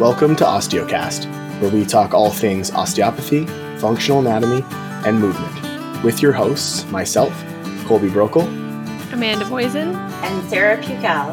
Welcome 0.00 0.34
to 0.36 0.44
Osteocast, 0.44 1.30
where 1.60 1.70
we 1.70 1.86
talk 1.86 2.14
all 2.14 2.28
things 2.28 2.72
osteopathy, 2.72 3.46
functional 3.78 4.18
anatomy, 4.18 4.64
and 5.06 5.20
movement. 5.20 6.02
With 6.02 6.20
your 6.20 6.32
hosts, 6.32 6.84
myself, 6.90 7.32
Colby 7.86 8.08
Brokel, 8.08 8.42
Amanda 9.12 9.44
Boysen, 9.44 9.94
and 9.94 10.50
Sarah 10.50 10.82
Pucal. 10.82 11.30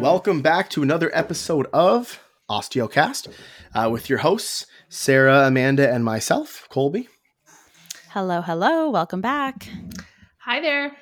Welcome 0.00 0.40
back 0.40 0.70
to 0.70 0.82
another 0.82 1.10
episode 1.12 1.66
of 1.74 2.18
Osteocast 2.50 3.28
uh, 3.74 3.90
with 3.92 4.08
your 4.08 4.20
hosts, 4.20 4.64
Sarah, 4.88 5.46
Amanda, 5.48 5.92
and 5.92 6.02
myself, 6.02 6.66
Colby. 6.70 7.10
Hello, 8.08 8.40
hello. 8.40 8.88
Welcome 8.88 9.20
back. 9.20 9.68
Hi 10.38 10.62
there. 10.62 10.96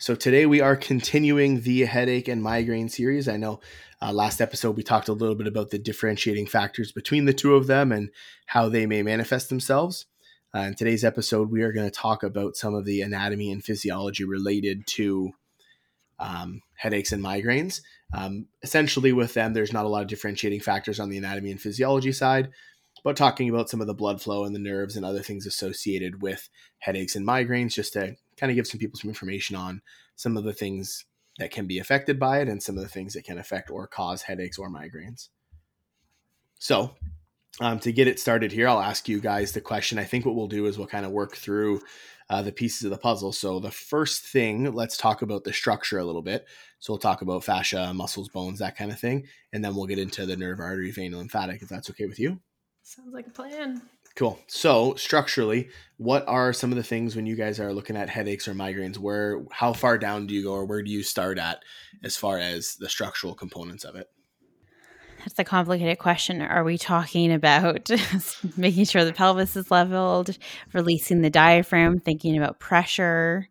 So 0.00 0.14
today 0.14 0.46
we 0.46 0.62
are 0.62 0.76
continuing 0.76 1.60
the 1.60 1.84
headache 1.84 2.26
and 2.26 2.42
migraine 2.42 2.88
series. 2.88 3.28
I 3.28 3.36
know 3.36 3.60
uh, 4.00 4.14
last 4.14 4.40
episode 4.40 4.74
we 4.74 4.82
talked 4.82 5.08
a 5.08 5.12
little 5.12 5.34
bit 5.34 5.46
about 5.46 5.68
the 5.68 5.78
differentiating 5.78 6.46
factors 6.46 6.90
between 6.90 7.26
the 7.26 7.34
two 7.34 7.54
of 7.54 7.66
them 7.66 7.92
and 7.92 8.08
how 8.46 8.70
they 8.70 8.86
may 8.86 9.02
manifest 9.02 9.50
themselves. 9.50 10.06
Uh, 10.54 10.60
in 10.60 10.74
today's 10.74 11.04
episode, 11.04 11.50
we 11.50 11.60
are 11.60 11.70
going 11.70 11.84
to 11.84 11.94
talk 11.94 12.22
about 12.22 12.56
some 12.56 12.74
of 12.74 12.86
the 12.86 13.02
anatomy 13.02 13.52
and 13.52 13.62
physiology 13.62 14.24
related 14.24 14.86
to 14.86 15.32
um, 16.18 16.62
headaches 16.76 17.12
and 17.12 17.22
migraines. 17.22 17.82
Um, 18.14 18.46
essentially, 18.62 19.12
with 19.12 19.34
them, 19.34 19.52
there's 19.52 19.74
not 19.74 19.84
a 19.84 19.88
lot 19.90 20.00
of 20.00 20.08
differentiating 20.08 20.60
factors 20.60 20.98
on 20.98 21.10
the 21.10 21.18
anatomy 21.18 21.50
and 21.50 21.60
physiology 21.60 22.12
side, 22.12 22.48
but 23.04 23.16
talking 23.16 23.50
about 23.50 23.68
some 23.68 23.82
of 23.82 23.86
the 23.86 23.92
blood 23.92 24.22
flow 24.22 24.46
and 24.46 24.54
the 24.54 24.60
nerves 24.60 24.96
and 24.96 25.04
other 25.04 25.20
things 25.20 25.44
associated 25.44 26.22
with 26.22 26.48
headaches 26.78 27.16
and 27.16 27.26
migraines, 27.26 27.74
just 27.74 27.92
to 27.92 28.16
kind 28.40 28.50
of 28.50 28.56
give 28.56 28.66
some 28.66 28.80
people 28.80 28.98
some 28.98 29.10
information 29.10 29.54
on 29.54 29.82
some 30.16 30.36
of 30.36 30.44
the 30.44 30.54
things 30.54 31.04
that 31.38 31.50
can 31.50 31.66
be 31.66 31.78
affected 31.78 32.18
by 32.18 32.40
it 32.40 32.48
and 32.48 32.62
some 32.62 32.76
of 32.76 32.82
the 32.82 32.88
things 32.88 33.14
that 33.14 33.24
can 33.24 33.38
affect 33.38 33.70
or 33.70 33.86
cause 33.86 34.22
headaches 34.22 34.58
or 34.58 34.70
migraines. 34.70 35.28
So, 36.58 36.94
um, 37.60 37.78
to 37.80 37.92
get 37.92 38.08
it 38.08 38.20
started 38.20 38.52
here, 38.52 38.68
I'll 38.68 38.80
ask 38.80 39.08
you 39.08 39.20
guys 39.20 39.52
the 39.52 39.60
question. 39.60 39.98
I 39.98 40.04
think 40.04 40.24
what 40.24 40.34
we'll 40.34 40.46
do 40.46 40.66
is 40.66 40.78
we'll 40.78 40.86
kind 40.86 41.06
of 41.06 41.12
work 41.12 41.36
through 41.36 41.80
uh, 42.28 42.42
the 42.42 42.52
pieces 42.52 42.84
of 42.84 42.90
the 42.90 42.98
puzzle. 42.98 43.32
So, 43.32 43.60
the 43.60 43.70
first 43.70 44.22
thing, 44.22 44.72
let's 44.72 44.96
talk 44.96 45.22
about 45.22 45.44
the 45.44 45.52
structure 45.52 45.98
a 45.98 46.04
little 46.04 46.22
bit. 46.22 46.46
So, 46.78 46.92
we'll 46.92 46.98
talk 46.98 47.22
about 47.22 47.44
fascia, 47.44 47.92
muscles, 47.94 48.28
bones, 48.28 48.58
that 48.60 48.76
kind 48.76 48.92
of 48.92 49.00
thing. 49.00 49.26
And 49.52 49.64
then 49.64 49.74
we'll 49.74 49.86
get 49.86 49.98
into 49.98 50.26
the 50.26 50.36
nerve, 50.36 50.60
artery, 50.60 50.90
vein, 50.90 51.16
lymphatic, 51.16 51.62
if 51.62 51.68
that's 51.68 51.90
okay 51.90 52.06
with 52.06 52.18
you. 52.18 52.40
Sounds 52.82 53.12
like 53.12 53.26
a 53.26 53.30
plan. 53.30 53.82
Cool. 54.16 54.38
So 54.48 54.94
structurally, 54.96 55.68
what 55.96 56.26
are 56.26 56.52
some 56.52 56.72
of 56.72 56.76
the 56.76 56.82
things 56.82 57.14
when 57.14 57.26
you 57.26 57.36
guys 57.36 57.60
are 57.60 57.72
looking 57.72 57.96
at 57.96 58.08
headaches 58.08 58.48
or 58.48 58.54
migraines? 58.54 58.98
Where, 58.98 59.42
how 59.50 59.72
far 59.72 59.98
down 59.98 60.26
do 60.26 60.34
you 60.34 60.42
go, 60.42 60.52
or 60.52 60.64
where 60.64 60.82
do 60.82 60.90
you 60.90 61.02
start 61.02 61.38
at 61.38 61.62
as 62.02 62.16
far 62.16 62.38
as 62.38 62.76
the 62.76 62.88
structural 62.88 63.34
components 63.34 63.84
of 63.84 63.94
it? 63.94 64.08
That's 65.20 65.38
a 65.38 65.44
complicated 65.44 65.98
question. 65.98 66.40
Are 66.40 66.64
we 66.64 66.78
talking 66.78 67.32
about 67.32 67.90
making 68.56 68.86
sure 68.86 69.04
the 69.04 69.12
pelvis 69.12 69.54
is 69.54 69.70
leveled, 69.70 70.36
releasing 70.72 71.20
the 71.20 71.30
diaphragm, 71.30 71.98
thinking 71.98 72.36
about 72.36 72.58
pressure? 72.58 73.48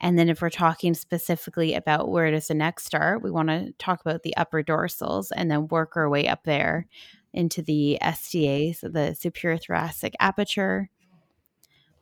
And 0.00 0.18
then, 0.18 0.28
if 0.28 0.42
we're 0.42 0.50
talking 0.50 0.92
specifically 0.92 1.74
about 1.74 2.10
where 2.10 2.30
does 2.30 2.48
the 2.48 2.54
neck 2.54 2.80
start, 2.80 3.22
we 3.22 3.30
want 3.30 3.48
to 3.48 3.72
talk 3.78 4.00
about 4.00 4.22
the 4.22 4.36
upper 4.36 4.62
dorsals 4.62 5.28
and 5.34 5.50
then 5.50 5.68
work 5.68 5.96
our 5.96 6.10
way 6.10 6.26
up 6.26 6.44
there 6.44 6.88
into 7.34 7.62
the 7.62 8.00
STA, 8.00 8.72
so 8.72 8.88
the 8.88 9.14
superior 9.14 9.58
thoracic 9.58 10.14
aperture. 10.20 10.88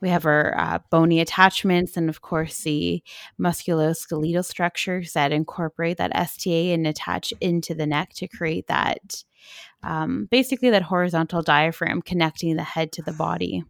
We 0.01 0.09
have 0.09 0.27
our 0.27 0.59
uh, 0.59 0.79
bony 0.91 1.21
attachments 1.21 1.97
and, 1.97 2.09
of 2.09 2.23
course, 2.23 2.63
the 2.63 3.03
musculoskeletal 3.41 4.45
structures 4.45 5.13
that 5.13 5.33
incorporate 5.33 5.99
that 5.99 6.15
STA 6.15 6.73
and 6.73 6.87
attach 6.87 7.33
into 7.41 7.73
the 7.75 7.87
neck 7.87 8.11
to 8.15 8.27
create 8.27 8.67
that 8.67 9.23
um, 9.83 10.29
basically 10.31 10.71
that 10.71 10.83
horizontal 10.83 11.43
diaphragm 11.43 12.03
connecting 12.03 12.57
the 12.57 12.63
head 12.63 12.93
to 12.93 13.03
the 13.03 13.13
body. 13.13 13.65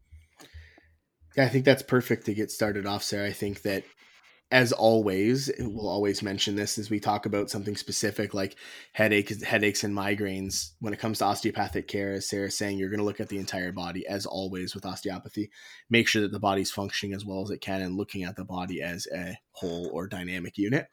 I 1.36 1.48
think 1.48 1.64
that's 1.64 1.82
perfect 1.82 2.26
to 2.26 2.34
get 2.34 2.50
started 2.50 2.86
off, 2.86 3.02
Sarah. 3.02 3.28
I 3.28 3.32
think 3.32 3.62
that 3.62 3.84
as 4.52 4.70
always, 4.70 5.50
we'll 5.58 5.88
always 5.88 6.22
mention 6.22 6.56
this 6.56 6.76
as 6.76 6.90
we 6.90 7.00
talk 7.00 7.24
about 7.24 7.48
something 7.48 7.74
specific 7.74 8.34
like 8.34 8.56
headaches, 8.92 9.42
headaches 9.42 9.82
and 9.82 9.96
migraines. 9.96 10.72
When 10.78 10.92
it 10.92 10.98
comes 10.98 11.18
to 11.18 11.24
osteopathic 11.24 11.88
care, 11.88 12.12
as 12.12 12.28
Sarah's 12.28 12.56
saying, 12.56 12.76
you're 12.76 12.90
going 12.90 13.00
to 13.00 13.04
look 13.04 13.18
at 13.18 13.30
the 13.30 13.38
entire 13.38 13.72
body 13.72 14.06
as 14.06 14.26
always 14.26 14.74
with 14.74 14.84
osteopathy. 14.84 15.50
Make 15.88 16.06
sure 16.06 16.20
that 16.20 16.32
the 16.32 16.38
body's 16.38 16.70
functioning 16.70 17.14
as 17.14 17.24
well 17.24 17.40
as 17.42 17.50
it 17.50 17.62
can 17.62 17.80
and 17.80 17.96
looking 17.96 18.24
at 18.24 18.36
the 18.36 18.44
body 18.44 18.82
as 18.82 19.08
a 19.10 19.38
whole 19.52 19.88
or 19.90 20.06
dynamic 20.06 20.58
unit. 20.58 20.88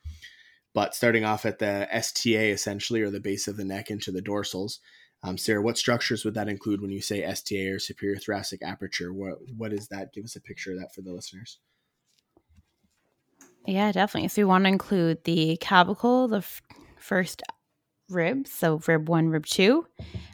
But 0.74 0.96
starting 0.96 1.25
off 1.25 1.46
at 1.46 1.59
the 1.59 1.94
STA 1.94 2.52
essentially, 2.52 3.02
or 3.02 3.12
the 3.12 3.19
base 3.19 3.50
of 3.50 3.58
the 3.58 3.66
neck 3.66 3.92
into 3.92 4.12
the 4.12 4.22
dorsals. 4.22 4.80
Um, 5.22 5.38
Sarah, 5.38 5.62
what 5.62 5.78
structures 5.78 6.24
would 6.24 6.36
that 6.36 6.48
include 6.48 6.80
when 6.80 6.92
you 6.92 7.02
say 7.02 7.24
STA 7.24 7.72
or 7.72 7.80
superior 7.80 8.16
thoracic 8.16 8.64
aperture? 8.64 9.12
What 9.12 9.40
what 9.58 9.74
is 9.74 9.90
that? 9.90 10.14
Give 10.14 10.24
us 10.24 10.38
a 10.38 10.42
picture 10.42 10.72
of 10.72 10.80
that 10.80 10.96
for 10.96 11.02
the 11.02 11.12
listeners. 11.12 11.59
Yeah, 13.69 13.91
definitely. 13.91 14.30
So 14.30 14.41
we 14.41 14.46
want 14.46 14.63
to 14.63 14.69
include 14.69 15.24
the 15.25 15.57
clavicle, 15.57 16.28
the 16.28 16.38
f- 16.38 16.62
first 16.97 17.44
rib, 18.09 18.47
so 18.47 18.81
rib 18.88 19.07
one, 19.07 19.30
rib 19.30 19.46
two. 19.46 19.85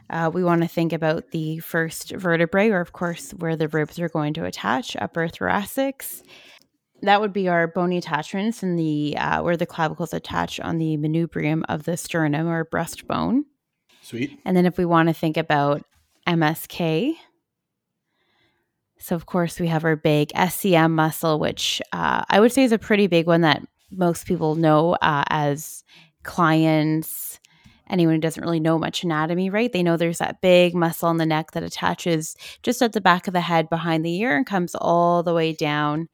Uh, 0.10 0.32
we 0.34 0.42
want 0.42 0.62
to 0.62 0.70
think 0.70 0.94
about 0.94 1.32
the 1.32 1.60
first 1.60 2.12
vertebrae, 2.12 2.70
or 2.70 2.80
of 2.80 2.94
course, 2.94 3.32
where 3.32 3.58
the 3.58 3.68
ribs 3.68 4.00
are 4.00 4.08
going 4.08 4.34
to 4.36 4.46
attach, 4.46 4.96
upper 4.96 5.28
thoracics. 5.28 6.22
That 7.02 7.20
would 7.20 7.34
be 7.34 7.50
our 7.50 7.68
bony 7.68 7.98
attachments 7.98 8.64
and 8.64 8.80
the 8.80 9.18
uh, 9.18 9.42
where 9.44 9.58
the 9.58 9.66
clavicles 9.66 10.14
attach 10.14 10.62
on 10.62 10.78
the 10.78 10.96
manubrium 10.96 11.64
of 11.68 11.84
the 11.84 11.98
sternum 11.98 12.48
or 12.48 12.64
breastbone. 12.64 13.42
Sweet. 14.02 14.40
And 14.46 14.56
then 14.56 14.66
if 14.66 14.78
we 14.78 14.86
want 14.86 15.10
to 15.10 15.14
think 15.14 15.36
about 15.36 15.84
MSK, 16.26 17.16
so, 19.06 19.16
of 19.16 19.28
course, 19.28 19.60
we 19.60 19.68
have 19.68 19.86
our 19.86 19.96
big 19.96 20.30
SCM 20.30 20.90
muscle, 20.90 21.38
which 21.38 21.80
uh, 21.94 22.24
I 22.28 22.40
would 22.40 22.52
say 22.52 22.64
is 22.64 22.72
a 22.72 22.80
pretty 22.80 23.06
big 23.06 23.28
one 23.28 23.42
that 23.42 23.62
most 23.92 24.26
people 24.26 24.56
know 24.56 24.94
uh, 24.94 25.24
as 25.30 25.84
clients. 26.24 27.40
Anyone 27.88 28.16
who 28.16 28.22
doesn't 28.22 28.44
really 28.44 28.60
know 28.60 28.80
much 28.80 29.04
anatomy, 29.04 29.52
right? 29.52 29.72
They 29.72 29.84
know 29.84 29.96
there's 29.96 30.18
that 30.18 30.42
big 30.42 30.74
muscle 30.74 31.12
in 31.12 31.18
the 31.18 31.26
neck 31.28 31.52
that 31.52 31.62
attaches 31.62 32.36
just 32.64 32.82
at 32.82 32.94
the 32.94 33.00
back 33.00 33.28
of 33.28 33.34
the 33.34 33.42
head 33.42 33.70
behind 33.70 34.04
the 34.04 34.22
ear 34.22 34.36
and 34.36 34.44
comes 34.44 34.74
all 34.74 35.22
the 35.22 35.36
way 35.36 35.54
down 35.54 36.10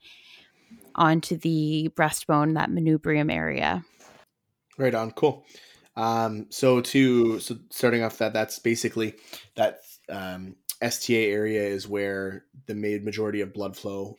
onto 0.93 1.37
the 1.37 1.91
breastbone, 1.95 2.55
that 2.55 2.71
manubrium 2.71 3.31
area. 3.31 3.85
Right 4.77 4.93
on. 4.93 5.11
Cool. 5.11 5.45
Um, 5.95 6.47
so 6.49 6.81
to 6.81 7.39
so 7.39 7.57
starting 7.69 8.03
off 8.03 8.17
that 8.17 8.33
that's 8.33 8.59
basically 8.59 9.15
that 9.55 9.79
um, 10.09 10.57
STA 10.81 11.31
area 11.31 11.63
is 11.63 11.87
where 11.87 12.45
the 12.65 12.75
main 12.75 13.05
majority 13.05 13.41
of 13.41 13.53
blood 13.53 13.77
flow 13.77 14.17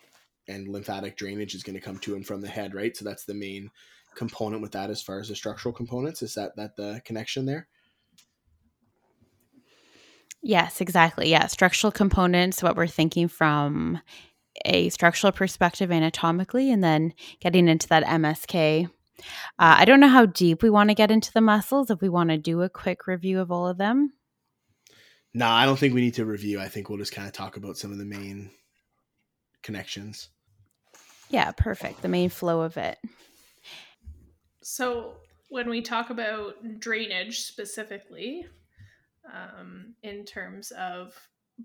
and 0.48 0.68
lymphatic 0.68 1.16
drainage 1.16 1.54
is 1.54 1.62
going 1.62 1.74
to 1.74 1.80
come 1.80 1.98
to 1.98 2.14
and 2.14 2.26
from 2.26 2.40
the 2.40 2.48
head, 2.48 2.74
right? 2.74 2.96
So 2.96 3.04
that's 3.04 3.24
the 3.24 3.34
main 3.34 3.70
component 4.14 4.62
with 4.62 4.72
that 4.72 4.90
as 4.90 5.02
far 5.02 5.20
as 5.20 5.28
the 5.28 5.36
structural 5.36 5.74
components. 5.74 6.22
Is 6.22 6.34
that 6.34 6.56
that 6.56 6.76
the 6.76 7.00
connection 7.04 7.46
there? 7.46 7.68
Yes, 10.42 10.80
exactly. 10.80 11.30
Yeah, 11.30 11.46
structural 11.46 11.92
components, 11.92 12.62
what 12.62 12.76
we're 12.76 12.88
thinking 12.88 13.28
from 13.28 14.00
a 14.64 14.88
structural 14.90 15.32
perspective 15.32 15.90
anatomically, 15.90 16.70
and 16.70 16.82
then 16.82 17.14
getting 17.40 17.68
into 17.68 17.88
that 17.88 18.04
MSK. 18.04 18.86
Uh, 18.86 18.88
I 19.58 19.84
don't 19.84 20.00
know 20.00 20.08
how 20.08 20.26
deep 20.26 20.62
we 20.62 20.70
want 20.70 20.90
to 20.90 20.94
get 20.94 21.12
into 21.12 21.32
the 21.32 21.40
muscles, 21.40 21.90
if 21.90 22.00
we 22.00 22.08
want 22.08 22.30
to 22.30 22.38
do 22.38 22.62
a 22.62 22.68
quick 22.68 23.06
review 23.06 23.40
of 23.40 23.52
all 23.52 23.68
of 23.68 23.78
them. 23.78 24.14
No, 25.34 25.46
nah, 25.46 25.54
I 25.54 25.64
don't 25.64 25.78
think 25.78 25.94
we 25.94 26.02
need 26.02 26.14
to 26.14 26.26
review. 26.26 26.60
I 26.60 26.68
think 26.68 26.88
we'll 26.88 26.98
just 26.98 27.12
kind 27.12 27.26
of 27.26 27.32
talk 27.32 27.56
about 27.56 27.78
some 27.78 27.90
of 27.90 27.98
the 27.98 28.04
main 28.04 28.50
connections. 29.62 30.28
Yeah, 31.30 31.52
perfect. 31.52 32.02
The 32.02 32.08
main 32.08 32.28
flow 32.28 32.60
of 32.60 32.76
it. 32.76 32.98
So, 34.62 35.14
when 35.48 35.68
we 35.68 35.80
talk 35.82 36.10
about 36.10 36.54
drainage 36.78 37.40
specifically, 37.40 38.46
um, 39.32 39.94
in 40.02 40.24
terms 40.24 40.70
of 40.72 41.14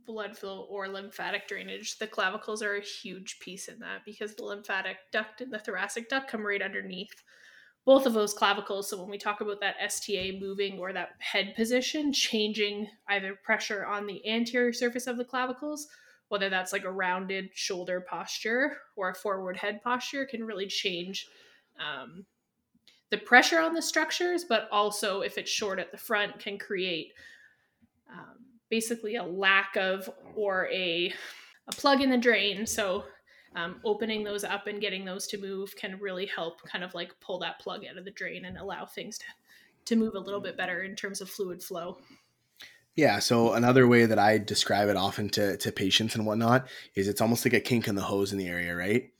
blood 0.05 0.37
flow 0.37 0.67
or 0.69 0.87
lymphatic 0.87 1.47
drainage, 1.47 1.97
the 1.97 2.07
clavicles 2.07 2.61
are 2.61 2.75
a 2.75 2.81
huge 2.81 3.39
piece 3.39 3.67
in 3.67 3.79
that 3.79 4.01
because 4.05 4.35
the 4.35 4.43
lymphatic 4.43 4.97
duct 5.11 5.41
and 5.41 5.51
the 5.51 5.59
thoracic 5.59 6.09
duct 6.09 6.29
come 6.29 6.45
right 6.45 6.61
underneath 6.61 7.23
both 7.87 8.05
of 8.05 8.13
those 8.13 8.33
clavicles. 8.33 8.89
So 8.89 8.99
when 8.99 9.09
we 9.09 9.17
talk 9.17 9.39
about 9.39 9.61
that 9.61 9.77
STA 9.79 10.37
moving 10.41 10.77
or 10.77 10.91
that 10.91 11.11
head 11.19 11.53
position, 11.55 12.11
changing 12.11 12.89
either 13.07 13.39
pressure 13.45 13.85
on 13.85 14.05
the 14.05 14.27
anterior 14.29 14.73
surface 14.73 15.07
of 15.07 15.15
the 15.15 15.23
clavicles, 15.23 15.87
whether 16.27 16.49
that's 16.49 16.73
like 16.73 16.83
a 16.83 16.91
rounded 16.91 17.49
shoulder 17.53 18.01
posture 18.01 18.75
or 18.97 19.11
a 19.11 19.15
forward 19.15 19.55
head 19.55 19.81
posture, 19.81 20.25
can 20.25 20.43
really 20.43 20.67
change 20.67 21.29
um, 21.79 22.25
the 23.09 23.17
pressure 23.19 23.61
on 23.61 23.73
the 23.73 23.81
structures, 23.81 24.43
but 24.43 24.67
also 24.69 25.21
if 25.21 25.37
it's 25.37 25.49
short 25.49 25.79
at 25.79 25.89
the 25.89 25.97
front, 25.97 26.39
can 26.39 26.57
create 26.57 27.13
um, 28.11 28.35
basically 28.69 29.15
a 29.15 29.23
lack 29.23 29.77
of 29.77 30.09
or 30.35 30.67
a 30.73 31.13
a 31.69 31.71
plug 31.71 32.01
in 32.01 32.09
the 32.09 32.17
drain. 32.17 32.65
So 32.65 33.05
um, 33.57 33.81
opening 33.83 34.23
those 34.23 34.43
up 34.43 34.67
and 34.67 34.79
getting 34.79 35.03
those 35.03 35.25
to 35.27 35.37
move 35.39 35.75
can 35.75 35.99
really 35.99 36.27
help 36.27 36.61
kind 36.61 36.83
of 36.83 36.93
like 36.93 37.19
pull 37.19 37.39
that 37.39 37.59
plug 37.59 37.83
out 37.89 37.97
of 37.97 38.05
the 38.05 38.11
drain 38.11 38.45
and 38.45 38.55
allow 38.57 38.85
things 38.85 39.17
to, 39.17 39.25
to 39.85 39.95
move 39.95 40.13
a 40.13 40.19
little 40.19 40.39
bit 40.39 40.55
better 40.55 40.83
in 40.83 40.95
terms 40.95 41.21
of 41.21 41.29
fluid 41.29 41.63
flow. 41.63 41.97
Yeah. 42.95 43.17
So 43.19 43.53
another 43.53 43.87
way 43.87 44.05
that 44.05 44.19
I 44.19 44.37
describe 44.37 44.89
it 44.89 44.95
often 44.95 45.29
to, 45.29 45.57
to 45.57 45.71
patients 45.71 46.15
and 46.15 46.25
whatnot 46.25 46.67
is 46.95 47.07
it's 47.07 47.21
almost 47.21 47.45
like 47.45 47.53
a 47.53 47.59
kink 47.59 47.87
in 47.87 47.95
the 47.95 48.03
hose 48.03 48.31
in 48.31 48.37
the 48.37 48.47
area, 48.47 48.75
right? 48.75 49.11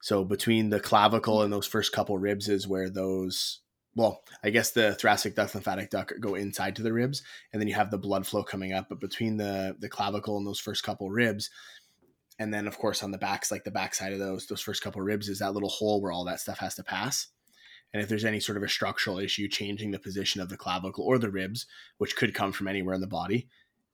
So 0.00 0.24
between 0.24 0.70
the 0.70 0.80
clavicle 0.80 1.42
and 1.42 1.52
those 1.52 1.66
first 1.66 1.92
couple 1.92 2.16
ribs 2.16 2.48
is 2.48 2.68
where 2.68 2.88
those 2.88 3.60
well, 3.96 4.22
I 4.42 4.50
guess 4.50 4.72
the 4.72 4.94
thoracic 4.94 5.36
duct, 5.36 5.54
lymphatic 5.54 5.88
duct 5.90 6.20
go 6.20 6.34
inside 6.34 6.74
to 6.76 6.82
the 6.82 6.92
ribs, 6.92 7.22
and 7.52 7.60
then 7.62 7.68
you 7.68 7.74
have 7.74 7.92
the 7.92 7.98
blood 7.98 8.26
flow 8.26 8.42
coming 8.42 8.72
up. 8.72 8.88
But 8.88 8.98
between 8.98 9.36
the 9.36 9.76
the 9.78 9.88
clavicle 9.88 10.36
and 10.36 10.44
those 10.44 10.58
first 10.58 10.82
couple 10.82 11.10
ribs, 11.10 11.48
and 12.38 12.52
then 12.52 12.66
of 12.66 12.78
course 12.78 13.02
on 13.02 13.10
the 13.10 13.18
backs, 13.18 13.50
like 13.50 13.64
the 13.64 13.70
backside 13.70 14.12
of 14.12 14.18
those 14.18 14.46
those 14.46 14.60
first 14.60 14.82
couple 14.82 15.02
ribs, 15.02 15.28
is 15.28 15.38
that 15.38 15.54
little 15.54 15.68
hole 15.68 16.00
where 16.00 16.12
all 16.12 16.24
that 16.24 16.40
stuff 16.40 16.58
has 16.58 16.74
to 16.76 16.84
pass. 16.84 17.28
And 17.92 18.02
if 18.02 18.08
there's 18.08 18.24
any 18.24 18.40
sort 18.40 18.58
of 18.58 18.64
a 18.64 18.68
structural 18.68 19.20
issue 19.20 19.48
changing 19.48 19.92
the 19.92 20.00
position 20.00 20.40
of 20.40 20.48
the 20.48 20.56
clavicle 20.56 21.04
or 21.04 21.16
the 21.16 21.30
ribs, 21.30 21.66
which 21.98 22.16
could 22.16 22.34
come 22.34 22.50
from 22.50 22.66
anywhere 22.66 22.94
in 22.94 23.00
the 23.00 23.06
body, 23.06 23.46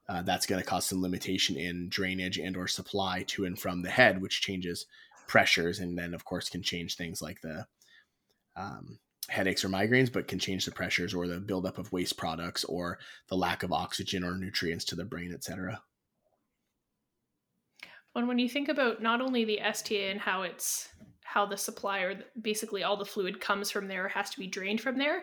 uh, 0.08 0.22
that's 0.22 0.46
going 0.46 0.60
to 0.60 0.66
cause 0.66 0.87
some 0.87 1.02
limitation 1.02 1.56
in 1.56 1.88
drainage 1.90 2.38
and 2.38 2.56
or 2.56 2.66
supply 2.66 3.25
to 3.28 3.44
and 3.44 3.58
from 3.58 3.82
the 3.82 3.90
head, 3.90 4.22
which 4.22 4.40
changes 4.40 4.87
pressures 5.28 5.78
and 5.78 5.96
then 5.96 6.14
of 6.14 6.25
course 6.25 6.48
can 6.48 6.62
change 6.62 6.96
things 6.96 7.22
like 7.22 7.40
the 7.42 7.66
um, 8.56 8.98
headaches 9.28 9.64
or 9.64 9.69
migraines, 9.69 10.12
but 10.12 10.26
can 10.26 10.38
change 10.38 10.64
the 10.64 10.72
pressures 10.72 11.14
or 11.14 11.28
the 11.28 11.38
buildup 11.38 11.78
of 11.78 11.92
waste 11.92 12.16
products 12.16 12.64
or 12.64 12.98
the 13.28 13.37
lack 13.37 13.62
of 13.62 13.72
oxygen 13.72 14.25
or 14.25 14.37
nutrients 14.37 14.84
to 14.84 14.96
the 14.96 15.04
brain, 15.04 15.32
etc. 15.32 15.81
And 18.14 18.26
when 18.28 18.38
you 18.38 18.48
think 18.48 18.68
about 18.68 19.02
not 19.02 19.20
only 19.20 19.44
the 19.44 19.60
STA 19.60 20.10
and 20.10 20.20
how 20.20 20.42
it's 20.42 20.88
how 21.22 21.46
the 21.46 21.56
supply 21.56 22.00
or 22.00 22.20
basically 22.42 22.82
all 22.82 22.96
the 22.96 23.04
fluid 23.04 23.40
comes 23.40 23.70
from 23.70 23.86
there 23.86 24.08
has 24.08 24.30
to 24.30 24.40
be 24.40 24.48
drained 24.48 24.80
from 24.80 24.98
there, 24.98 25.22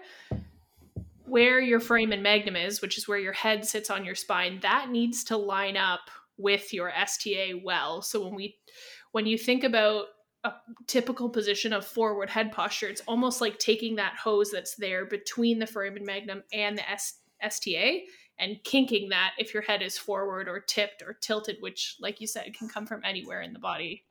where 1.26 1.60
your 1.60 1.82
foramen 1.82 2.22
magnum 2.22 2.56
is, 2.56 2.82
which 2.82 2.98
is 2.98 3.08
where 3.08 3.20
your 3.20 3.34
head 3.34 3.66
sits 3.66 3.90
on 3.90 4.06
your 4.06 4.16
spine, 4.16 4.60
that 4.62 4.90
needs 4.90 5.26
to 5.26 5.36
line 5.36 5.76
up 5.76 6.10
with 6.38 6.74
your 6.74 6.90
STA 6.92 7.62
well. 7.64 8.02
So 8.02 8.24
when 8.24 8.36
we 8.36 8.56
when 9.12 9.26
you 9.26 9.38
think 9.38 9.64
about 9.64 10.06
a 10.44 10.54
typical 10.86 11.30
position 11.30 11.74
of 11.74 11.86
forward 11.86 12.30
head 12.30 12.52
posture. 12.52 12.88
It's 12.88 13.02
almost 13.08 13.42
like 13.42 13.58
taking 13.60 13.96
that 13.96 14.16
hose 14.16 14.52
that's 14.52 14.76
there 14.76 15.06
between 15.06 15.60
the 15.60 15.68
foramen 15.68 16.06
magnum 16.06 16.44
and 16.54 16.78
the 16.78 16.90
S- 16.90 17.20
STA 17.42 18.04
and 18.40 18.64
kinking 18.64 19.10
that 19.10 19.32
if 19.38 19.54
your 19.54 19.64
head 19.64 19.82
is 19.82 19.98
forward 19.98 20.48
or 20.48 20.60
tipped 20.60 21.02
or 21.02 21.14
tilted, 21.14 21.58
which, 21.60 21.96
like 22.00 22.22
you 22.22 22.28
said, 22.28 22.54
can 22.54 22.70
come 22.70 22.86
from 22.86 23.02
anywhere 23.04 23.42
in 23.42 23.54
the 23.54 23.60
body. 23.60 24.04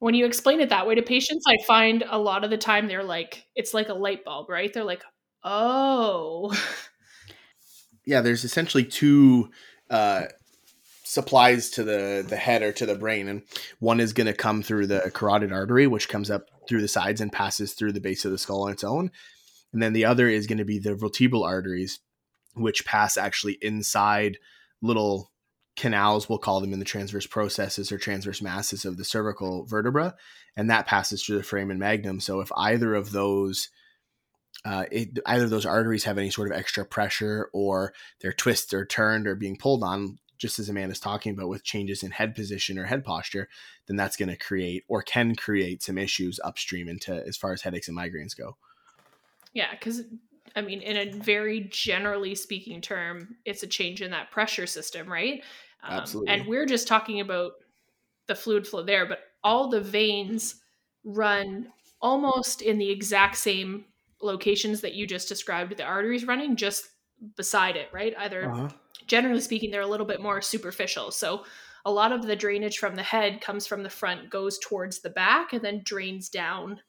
When 0.00 0.14
you 0.14 0.26
explain 0.26 0.60
it 0.60 0.68
that 0.68 0.86
way 0.86 0.94
to 0.94 1.02
patients, 1.02 1.44
I 1.48 1.56
find 1.66 2.04
a 2.08 2.18
lot 2.18 2.44
of 2.44 2.50
the 2.50 2.58
time 2.58 2.86
they're 2.86 3.02
like, 3.02 3.46
it's 3.56 3.74
like 3.74 3.88
a 3.88 3.94
light 3.94 4.24
bulb, 4.24 4.48
right? 4.48 4.72
They're 4.72 4.84
like, 4.84 5.04
oh. 5.44 6.54
Yeah, 8.04 8.22
there's 8.22 8.42
essentially 8.42 8.84
two 8.84 9.50
uh, 9.90 10.22
supplies 11.08 11.70
to 11.70 11.82
the 11.82 12.22
the 12.28 12.36
head 12.36 12.60
or 12.60 12.70
to 12.70 12.84
the 12.84 12.94
brain 12.94 13.28
and 13.28 13.42
one 13.78 13.98
is 13.98 14.12
going 14.12 14.26
to 14.26 14.34
come 14.34 14.62
through 14.62 14.86
the 14.86 15.10
carotid 15.14 15.50
artery 15.50 15.86
which 15.86 16.06
comes 16.06 16.30
up 16.30 16.44
through 16.68 16.82
the 16.82 16.86
sides 16.86 17.22
and 17.22 17.32
passes 17.32 17.72
through 17.72 17.92
the 17.92 18.00
base 18.00 18.26
of 18.26 18.30
the 18.30 18.36
skull 18.36 18.64
on 18.64 18.72
its 18.72 18.84
own 18.84 19.10
and 19.72 19.82
then 19.82 19.94
the 19.94 20.04
other 20.04 20.28
is 20.28 20.46
going 20.46 20.58
to 20.58 20.66
be 20.66 20.78
the 20.78 20.94
vertebral 20.94 21.44
arteries 21.44 22.00
which 22.58 22.84
pass 22.84 23.16
actually 23.16 23.58
inside 23.62 24.38
little 24.82 25.30
canals 25.76 26.28
we'll 26.28 26.38
call 26.38 26.60
them 26.60 26.72
in 26.72 26.80
the 26.80 26.84
transverse 26.84 27.26
processes 27.26 27.92
or 27.92 27.98
transverse 27.98 28.42
masses 28.42 28.84
of 28.84 28.96
the 28.96 29.04
cervical 29.04 29.64
vertebra 29.66 30.14
and 30.56 30.70
that 30.70 30.86
passes 30.86 31.22
through 31.22 31.36
the 31.36 31.44
foramen 31.44 31.78
magnum 31.78 32.18
so 32.18 32.40
if 32.40 32.50
either 32.56 32.94
of 32.94 33.12
those 33.12 33.68
uh, 34.64 34.84
it, 34.90 35.18
either 35.26 35.44
of 35.44 35.50
those 35.50 35.66
arteries 35.66 36.04
have 36.04 36.18
any 36.18 36.30
sort 36.30 36.50
of 36.50 36.56
extra 36.56 36.84
pressure 36.84 37.48
or 37.52 37.92
they're 38.20 38.32
twisted 38.32 38.78
or 38.78 38.84
turned 38.84 39.28
or 39.28 39.36
being 39.36 39.56
pulled 39.56 39.84
on 39.84 40.18
just 40.38 40.58
as 40.58 40.68
Amanda's 40.68 41.00
talking 41.00 41.32
about 41.32 41.48
with 41.48 41.64
changes 41.64 42.02
in 42.02 42.12
head 42.12 42.34
position 42.34 42.78
or 42.78 42.84
head 42.84 43.04
posture, 43.04 43.48
then 43.86 43.96
that's 43.96 44.16
going 44.16 44.28
to 44.28 44.36
create 44.36 44.84
or 44.88 45.02
can 45.02 45.34
create 45.34 45.82
some 45.82 45.98
issues 45.98 46.40
upstream 46.42 46.88
into 46.88 47.14
as 47.26 47.36
far 47.36 47.52
as 47.52 47.62
headaches 47.62 47.88
and 47.88 47.98
migraines 47.98 48.36
go. 48.36 48.56
Yeah, 49.52 49.72
because 49.72 50.02
I 50.58 50.62
mean, 50.62 50.80
in 50.80 50.96
a 50.96 51.10
very 51.10 51.68
generally 51.70 52.34
speaking 52.34 52.80
term, 52.80 53.36
it's 53.44 53.62
a 53.62 53.66
change 53.66 54.02
in 54.02 54.10
that 54.10 54.30
pressure 54.30 54.66
system, 54.66 55.10
right? 55.10 55.42
Um, 55.82 56.00
Absolutely. 56.00 56.32
And 56.32 56.46
we're 56.46 56.66
just 56.66 56.88
talking 56.88 57.20
about 57.20 57.52
the 58.26 58.34
fluid 58.34 58.66
flow 58.66 58.82
there, 58.82 59.06
but 59.06 59.20
all 59.42 59.68
the 59.68 59.80
veins 59.80 60.56
run 61.04 61.68
almost 62.00 62.62
in 62.62 62.78
the 62.78 62.90
exact 62.90 63.36
same 63.36 63.84
locations 64.20 64.80
that 64.80 64.94
you 64.94 65.06
just 65.06 65.28
described 65.28 65.76
the 65.76 65.84
arteries 65.84 66.26
running, 66.26 66.56
just 66.56 66.88
beside 67.36 67.76
it, 67.76 67.88
right? 67.92 68.14
Either 68.18 68.50
uh-huh 68.50 68.68
generally 69.08 69.40
speaking, 69.40 69.70
they're 69.70 69.80
a 69.80 69.86
little 69.86 70.06
bit 70.06 70.22
more 70.22 70.40
superficial. 70.40 71.10
So 71.10 71.44
a 71.84 71.90
lot 71.90 72.12
of 72.12 72.26
the 72.26 72.36
drainage 72.36 72.78
from 72.78 72.94
the 72.94 73.02
head 73.02 73.40
comes 73.40 73.66
from 73.66 73.82
the 73.82 73.90
front, 73.90 74.30
goes 74.30 74.58
towards 74.58 75.00
the 75.00 75.10
back, 75.10 75.52
and 75.52 75.62
then 75.62 75.82
drains 75.82 76.28
down 76.28 76.80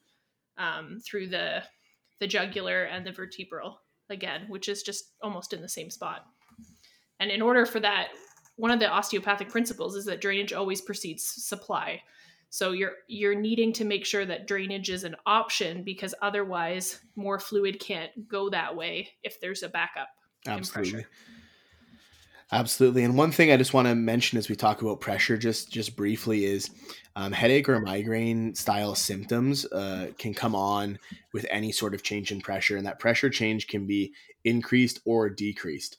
um, 0.58 1.00
through 1.04 1.28
the 1.28 1.62
the 2.20 2.26
jugular 2.26 2.84
and 2.84 3.06
the 3.06 3.12
vertebral 3.12 3.80
again, 4.08 4.42
which 4.48 4.68
is 4.68 4.82
just 4.82 5.12
almost 5.22 5.52
in 5.52 5.62
the 5.62 5.68
same 5.68 5.90
spot. 5.90 6.26
And 7.18 7.30
in 7.30 7.42
order 7.42 7.66
for 7.66 7.80
that, 7.80 8.08
one 8.56 8.70
of 8.70 8.80
the 8.80 8.88
osteopathic 8.88 9.48
principles 9.48 9.96
is 9.96 10.04
that 10.06 10.20
drainage 10.20 10.52
always 10.52 10.80
precedes 10.80 11.24
supply. 11.26 12.02
So 12.50 12.72
you're 12.72 12.94
you're 13.08 13.34
needing 13.34 13.72
to 13.74 13.84
make 13.84 14.04
sure 14.04 14.26
that 14.26 14.46
drainage 14.46 14.90
is 14.90 15.04
an 15.04 15.16
option 15.24 15.84
because 15.84 16.14
otherwise 16.20 17.00
more 17.14 17.38
fluid 17.38 17.78
can't 17.78 18.10
go 18.28 18.50
that 18.50 18.74
way 18.74 19.08
if 19.22 19.40
there's 19.40 19.62
a 19.62 19.68
backup 19.68 20.08
Absolutely. 20.46 21.04
Absolutely. 22.52 23.04
And 23.04 23.16
one 23.16 23.30
thing 23.30 23.52
I 23.52 23.56
just 23.56 23.74
want 23.74 23.86
to 23.86 23.94
mention 23.94 24.36
as 24.36 24.48
we 24.48 24.56
talk 24.56 24.82
about 24.82 25.00
pressure, 25.00 25.36
just 25.36 25.70
just 25.70 25.94
briefly, 25.94 26.44
is 26.44 26.70
um, 27.14 27.32
headache 27.32 27.68
or 27.68 27.78
migraine 27.80 28.54
style 28.54 28.94
symptoms 28.96 29.64
uh, 29.66 30.10
can 30.18 30.34
come 30.34 30.56
on 30.56 30.98
with 31.32 31.46
any 31.48 31.70
sort 31.70 31.94
of 31.94 32.02
change 32.02 32.32
in 32.32 32.40
pressure, 32.40 32.76
and 32.76 32.86
that 32.86 32.98
pressure 32.98 33.30
change 33.30 33.68
can 33.68 33.86
be 33.86 34.12
increased 34.44 35.00
or 35.04 35.30
decreased. 35.30 35.98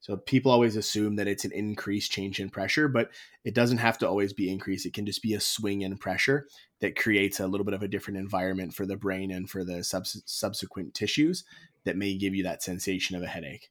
So 0.00 0.16
people 0.16 0.52
always 0.52 0.76
assume 0.76 1.16
that 1.16 1.28
it's 1.28 1.44
an 1.44 1.52
increased 1.52 2.12
change 2.12 2.40
in 2.40 2.50
pressure, 2.50 2.88
but 2.88 3.10
it 3.44 3.54
doesn't 3.54 3.78
have 3.78 3.98
to 3.98 4.08
always 4.08 4.32
be 4.32 4.50
increased. 4.50 4.86
It 4.86 4.94
can 4.94 5.06
just 5.06 5.22
be 5.22 5.34
a 5.34 5.40
swing 5.40 5.82
in 5.82 5.98
pressure 5.98 6.48
that 6.80 6.96
creates 6.96 7.40
a 7.40 7.46
little 7.48 7.64
bit 7.64 7.74
of 7.74 7.82
a 7.82 7.88
different 7.88 8.18
environment 8.18 8.74
for 8.74 8.86
the 8.86 8.96
brain 8.96 9.30
and 9.32 9.50
for 9.50 9.64
the 9.64 9.84
subs- 9.84 10.22
subsequent 10.26 10.94
tissues 10.94 11.44
that 11.84 11.96
may 11.96 12.16
give 12.16 12.34
you 12.34 12.44
that 12.44 12.62
sensation 12.62 13.16
of 13.16 13.22
a 13.22 13.26
headache. 13.28 13.70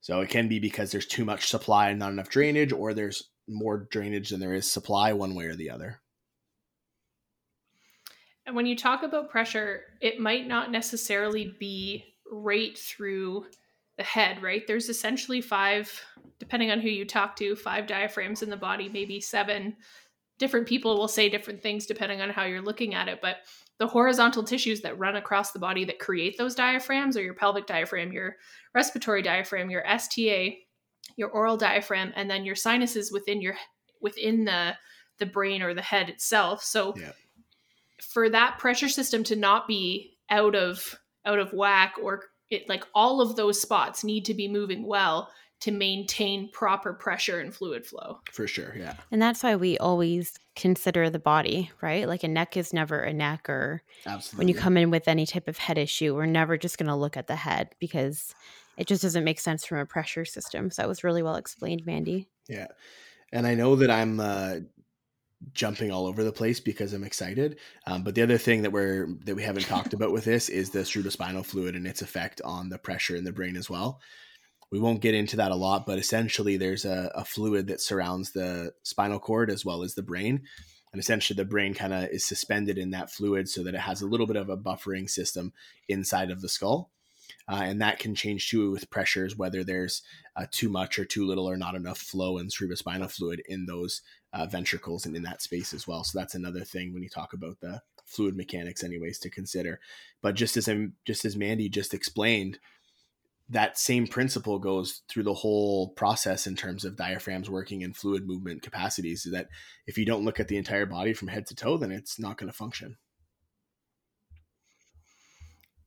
So 0.00 0.20
it 0.20 0.30
can 0.30 0.48
be 0.48 0.58
because 0.58 0.90
there's 0.90 1.06
too 1.06 1.24
much 1.24 1.48
supply 1.48 1.90
and 1.90 1.98
not 1.98 2.12
enough 2.12 2.30
drainage, 2.30 2.72
or 2.72 2.94
there's 2.94 3.30
more 3.48 3.88
drainage 3.90 4.30
than 4.30 4.40
there 4.40 4.54
is 4.54 4.70
supply, 4.70 5.12
one 5.12 5.34
way 5.34 5.46
or 5.46 5.54
the 5.54 5.70
other. 5.70 6.00
And 8.46 8.56
when 8.56 8.66
you 8.66 8.76
talk 8.76 9.02
about 9.02 9.30
pressure, 9.30 9.82
it 10.00 10.18
might 10.18 10.48
not 10.48 10.70
necessarily 10.70 11.54
be 11.60 12.04
right 12.30 12.76
through 12.76 13.46
the 13.96 14.02
head, 14.02 14.42
right? 14.42 14.66
There's 14.66 14.88
essentially 14.88 15.42
five, 15.42 16.00
depending 16.38 16.70
on 16.70 16.80
who 16.80 16.88
you 16.88 17.04
talk 17.04 17.36
to, 17.36 17.54
five 17.54 17.86
diaphragms 17.86 18.42
in 18.42 18.48
the 18.48 18.56
body, 18.56 18.88
maybe 18.88 19.20
seven. 19.20 19.76
Different 20.38 20.66
people 20.66 20.96
will 20.96 21.08
say 21.08 21.28
different 21.28 21.62
things 21.62 21.84
depending 21.84 22.22
on 22.22 22.30
how 22.30 22.44
you're 22.44 22.62
looking 22.62 22.94
at 22.94 23.08
it, 23.08 23.20
but 23.20 23.36
the 23.80 23.86
horizontal 23.86 24.44
tissues 24.44 24.82
that 24.82 24.98
run 24.98 25.16
across 25.16 25.52
the 25.52 25.58
body 25.58 25.86
that 25.86 25.98
create 25.98 26.36
those 26.36 26.54
diaphragms 26.54 27.16
are 27.16 27.22
your 27.22 27.32
pelvic 27.32 27.66
diaphragm, 27.66 28.12
your 28.12 28.36
respiratory 28.74 29.22
diaphragm, 29.22 29.70
your 29.70 29.82
STA, 29.86 30.58
your 31.16 31.30
oral 31.30 31.56
diaphragm, 31.56 32.12
and 32.14 32.30
then 32.30 32.44
your 32.44 32.54
sinuses 32.54 33.10
within 33.10 33.40
your 33.40 33.56
within 34.02 34.44
the 34.44 34.76
the 35.18 35.24
brain 35.24 35.62
or 35.62 35.72
the 35.72 35.80
head 35.80 36.10
itself. 36.10 36.62
So 36.62 36.94
yeah. 36.94 37.12
for 38.02 38.28
that 38.28 38.58
pressure 38.58 38.88
system 38.88 39.24
to 39.24 39.34
not 39.34 39.66
be 39.66 40.18
out 40.28 40.54
of 40.54 40.98
out 41.24 41.38
of 41.38 41.54
whack 41.54 41.94
or 42.02 42.24
it 42.50 42.68
like 42.68 42.84
all 42.94 43.22
of 43.22 43.34
those 43.34 43.60
spots 43.60 44.04
need 44.04 44.26
to 44.26 44.34
be 44.34 44.46
moving 44.46 44.86
well 44.86 45.30
to 45.60 45.70
maintain 45.70 46.50
proper 46.50 46.92
pressure 46.92 47.38
and 47.38 47.54
fluid 47.54 47.84
flow. 47.84 48.20
For 48.32 48.46
sure, 48.46 48.74
yeah. 48.76 48.94
And 49.10 49.20
that's 49.20 49.42
why 49.42 49.56
we 49.56 49.76
always 49.78 50.38
consider 50.56 51.10
the 51.10 51.18
body, 51.18 51.70
right? 51.82 52.08
Like 52.08 52.24
a 52.24 52.28
neck 52.28 52.56
is 52.56 52.72
never 52.72 53.00
a 53.00 53.12
neck 53.12 53.48
or 53.48 53.82
Absolutely. 54.06 54.38
when 54.38 54.48
you 54.48 54.54
come 54.54 54.76
in 54.76 54.90
with 54.90 55.06
any 55.06 55.26
type 55.26 55.48
of 55.48 55.58
head 55.58 55.76
issue, 55.76 56.14
we're 56.14 56.26
never 56.26 56.56
just 56.56 56.78
going 56.78 56.88
to 56.88 56.94
look 56.94 57.16
at 57.16 57.26
the 57.26 57.36
head 57.36 57.70
because 57.78 58.34
it 58.78 58.86
just 58.86 59.02
doesn't 59.02 59.24
make 59.24 59.38
sense 59.38 59.66
from 59.66 59.78
a 59.78 59.86
pressure 59.86 60.24
system. 60.24 60.70
So 60.70 60.82
that 60.82 60.88
was 60.88 61.04
really 61.04 61.22
well 61.22 61.36
explained, 61.36 61.84
Mandy. 61.84 62.28
Yeah. 62.48 62.68
And 63.32 63.46
I 63.46 63.54
know 63.54 63.76
that 63.76 63.90
I'm 63.90 64.18
uh, 64.18 64.56
jumping 65.52 65.90
all 65.90 66.06
over 66.06 66.24
the 66.24 66.32
place 66.32 66.58
because 66.58 66.94
I'm 66.94 67.04
excited. 67.04 67.58
Um, 67.86 68.02
but 68.02 68.14
the 68.14 68.22
other 68.22 68.38
thing 68.38 68.62
that 68.62 68.72
we're 68.72 69.08
that 69.24 69.36
we 69.36 69.42
haven't 69.42 69.66
talked 69.66 69.92
about 69.92 70.12
with 70.12 70.24
this 70.24 70.48
is 70.48 70.70
the 70.70 70.80
cerebrospinal 70.80 71.44
fluid 71.44 71.76
and 71.76 71.86
its 71.86 72.00
effect 72.00 72.40
on 72.44 72.70
the 72.70 72.78
pressure 72.78 73.16
in 73.16 73.24
the 73.24 73.32
brain 73.32 73.56
as 73.56 73.68
well. 73.68 74.00
We 74.70 74.78
won't 74.78 75.00
get 75.00 75.14
into 75.14 75.36
that 75.36 75.50
a 75.50 75.56
lot, 75.56 75.86
but 75.86 75.98
essentially 75.98 76.56
there's 76.56 76.84
a, 76.84 77.10
a 77.14 77.24
fluid 77.24 77.66
that 77.66 77.80
surrounds 77.80 78.32
the 78.32 78.72
spinal 78.82 79.18
cord 79.18 79.50
as 79.50 79.64
well 79.64 79.82
as 79.82 79.94
the 79.94 80.02
brain. 80.02 80.42
And 80.92 81.00
essentially 81.00 81.36
the 81.36 81.44
brain 81.44 81.74
kind 81.74 81.92
of 81.92 82.08
is 82.10 82.24
suspended 82.24 82.78
in 82.78 82.90
that 82.90 83.10
fluid 83.10 83.48
so 83.48 83.62
that 83.64 83.74
it 83.74 83.80
has 83.80 84.02
a 84.02 84.06
little 84.06 84.26
bit 84.26 84.36
of 84.36 84.48
a 84.48 84.56
buffering 84.56 85.08
system 85.08 85.52
inside 85.88 86.30
of 86.30 86.40
the 86.40 86.48
skull. 86.48 86.90
Uh, 87.48 87.62
and 87.64 87.80
that 87.80 87.98
can 87.98 88.14
change 88.14 88.48
too 88.48 88.70
with 88.70 88.90
pressures, 88.90 89.36
whether 89.36 89.64
there's 89.64 90.02
uh, 90.36 90.46
too 90.50 90.68
much 90.68 90.98
or 90.98 91.04
too 91.04 91.26
little 91.26 91.48
or 91.48 91.56
not 91.56 91.74
enough 91.74 91.98
flow 91.98 92.38
in 92.38 92.48
cerebrospinal 92.48 93.10
fluid 93.10 93.42
in 93.46 93.66
those 93.66 94.02
uh, 94.32 94.46
ventricles 94.46 95.06
and 95.06 95.16
in 95.16 95.22
that 95.22 95.42
space 95.42 95.72
as 95.72 95.86
well. 95.86 96.04
So 96.04 96.18
that's 96.18 96.34
another 96.34 96.64
thing 96.64 96.92
when 96.92 97.02
you 97.02 97.08
talk 97.08 97.32
about 97.32 97.60
the 97.60 97.82
fluid 98.04 98.36
mechanics, 98.36 98.84
anyways, 98.84 99.18
to 99.20 99.30
consider. 99.30 99.80
But 100.22 100.34
just 100.34 100.56
as 100.56 100.68
I'm, 100.68 100.94
just 101.04 101.24
as 101.24 101.36
Mandy 101.36 101.68
just 101.68 101.94
explained, 101.94 102.58
that 103.50 103.76
same 103.76 104.06
principle 104.06 104.58
goes 104.58 105.02
through 105.08 105.24
the 105.24 105.34
whole 105.34 105.90
process 105.90 106.46
in 106.46 106.54
terms 106.54 106.84
of 106.84 106.96
diaphragms 106.96 107.50
working 107.50 107.82
and 107.82 107.96
fluid 107.96 108.26
movement 108.26 108.62
capacities. 108.62 109.26
That 109.30 109.48
if 109.86 109.98
you 109.98 110.06
don't 110.06 110.24
look 110.24 110.38
at 110.38 110.48
the 110.48 110.56
entire 110.56 110.86
body 110.86 111.12
from 111.12 111.28
head 111.28 111.46
to 111.48 111.54
toe, 111.54 111.76
then 111.76 111.90
it's 111.90 112.18
not 112.18 112.38
going 112.38 112.50
to 112.50 112.56
function. 112.56 112.96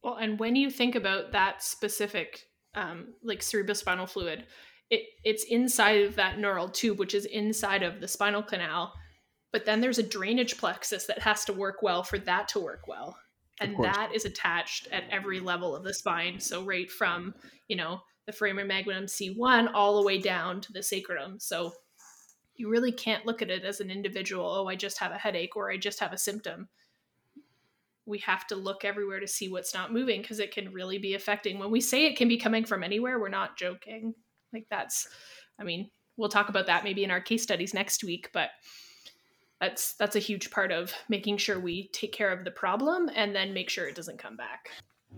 Well, 0.04 0.16
and 0.16 0.38
when 0.38 0.58
you 0.58 0.70
think 0.70 0.96
about 0.96 1.32
that 1.32 1.64
specific, 1.64 2.42
um, 2.76 3.14
like 3.24 3.40
cerebrospinal 3.40 4.10
fluid, 4.10 4.46
it 4.90 5.04
it's 5.24 5.46
inside 5.46 6.04
of 6.04 6.16
that 6.16 6.40
neural 6.40 6.68
tube, 6.68 7.00
which 7.00 7.16
is 7.16 7.26
inside 7.26 7.82
of 7.82 8.02
the 8.02 8.10
spinal 8.10 8.44
canal. 8.44 8.94
But 9.54 9.66
then 9.66 9.80
there's 9.80 10.00
a 10.00 10.04
drainage 10.04 10.58
plexus 10.58 11.06
that 11.06 11.20
has 11.20 11.46
to 11.46 11.54
work 11.54 11.82
well 11.82 12.04
for 12.04 12.20
that 12.20 12.50
to 12.50 12.60
work 12.60 12.88
well 12.88 13.16
and 13.60 13.76
that 13.84 14.12
is 14.14 14.26
attached 14.26 14.88
at 14.92 15.04
every 15.10 15.40
level 15.40 15.76
of 15.76 15.84
the 15.84 15.94
spine. 15.94 16.40
So 16.40 16.64
right 16.64 16.90
from 16.90 17.34
you 17.68 17.76
know 17.76 18.02
the 18.26 18.32
foramen 18.32 18.68
magnum 18.68 19.06
c1 19.06 19.72
all 19.74 19.98
the 19.98 20.06
way 20.06 20.18
down 20.18 20.62
to 20.62 20.74
the 20.74 20.84
sacrum. 20.84 21.40
So 21.40 21.74
you 22.56 22.70
really 22.70 22.92
can't 22.92 23.26
look 23.26 23.42
at 23.42 23.50
it 23.50 23.64
as 23.64 23.80
an 23.80 23.90
individual 23.90 24.46
oh 24.46 24.68
i 24.68 24.76
just 24.76 25.00
have 25.00 25.12
a 25.12 25.18
headache 25.18 25.56
or 25.56 25.72
i 25.72 25.78
just 25.78 26.00
have 26.00 26.14
a 26.14 26.18
symptom. 26.18 26.68
We 28.06 28.20
have 28.20 28.46
to 28.48 28.56
look 28.56 28.84
everywhere 28.84 29.22
to 29.22 29.28
see 29.28 29.50
what's 29.50 29.74
not 29.74 29.94
moving 29.94 30.22
because 30.22 30.40
it 30.42 30.54
can 30.54 30.74
really 30.74 30.98
be 30.98 31.14
affecting. 31.14 31.58
When 31.58 31.72
we 31.72 31.80
say 31.80 32.06
it 32.06 32.18
can 32.18 32.28
be 32.28 32.38
coming 32.38 32.66
from 32.66 32.84
anywhere 32.84 33.20
we're 33.20 33.30
not 33.30 33.58
joking. 33.58 34.14
Like 34.52 34.68
that's 34.70 35.08
i 35.60 35.64
mean 35.64 35.90
we'll 36.18 36.30
talk 36.30 36.50
about 36.50 36.68
that 36.68 36.84
maybe 36.84 37.04
in 37.04 37.12
our 37.12 37.22
case 37.22 37.44
studies 37.44 37.74
next 37.74 38.04
week 38.04 38.30
but 38.34 38.50
that's 39.60 39.94
that's 39.96 40.16
a 40.16 40.20
huge 40.20 40.52
part 40.52 40.72
of 40.72 40.94
making 41.10 41.38
sure 41.38 41.60
we 41.60 41.90
take 41.94 42.14
care 42.14 42.32
of 42.32 42.44
the 42.44 42.52
problem 42.52 43.10
and 43.16 43.36
then 43.36 43.54
make 43.54 43.70
sure 43.70 43.88
it 43.88 43.96
doesn't 43.96 44.20
come 44.20 44.36
back. 44.36 44.70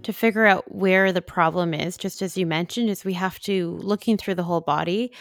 To 0.04 0.14
figure 0.14 0.46
out 0.46 0.76
where 0.76 1.12
the 1.12 1.22
problem 1.22 1.74
is 1.74 1.98
just 1.98 2.22
as 2.22 2.38
you 2.38 2.46
mentioned 2.46 2.90
is 2.90 3.06
we 3.06 3.14
have 3.14 3.40
to 3.42 3.78
looking 3.78 4.18
through 4.18 4.36
the 4.36 4.44
whole 4.44 4.62
body 4.62 5.12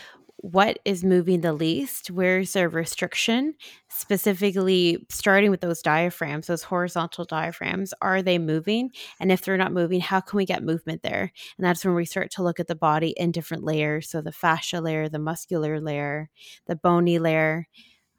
what 0.44 0.78
is 0.84 1.02
moving 1.02 1.40
the 1.40 1.54
least? 1.54 2.10
Where's 2.10 2.52
the 2.52 2.68
restriction? 2.68 3.54
Specifically 3.88 5.06
starting 5.08 5.50
with 5.50 5.62
those 5.62 5.80
diaphragms 5.80 6.48
those 6.48 6.64
horizontal 6.64 7.24
diaphragms 7.24 7.94
are 8.02 8.20
they 8.20 8.38
moving? 8.38 8.90
And 9.18 9.32
if 9.32 9.40
they're 9.40 9.56
not 9.56 9.72
moving 9.72 10.00
how 10.00 10.20
can 10.20 10.36
we 10.36 10.44
get 10.44 10.62
movement 10.62 11.02
there? 11.02 11.32
And 11.56 11.64
that's 11.64 11.82
when 11.82 11.94
we 11.94 12.04
start 12.04 12.30
to 12.32 12.42
look 12.42 12.60
at 12.60 12.66
the 12.66 12.74
body 12.74 13.14
in 13.16 13.32
different 13.32 13.64
layers. 13.64 14.10
So 14.10 14.20
the 14.20 14.32
fascia 14.32 14.82
layer 14.82 15.08
the 15.08 15.18
muscular 15.18 15.80
layer 15.80 16.28
the 16.66 16.76
bony 16.76 17.18
layer 17.18 17.66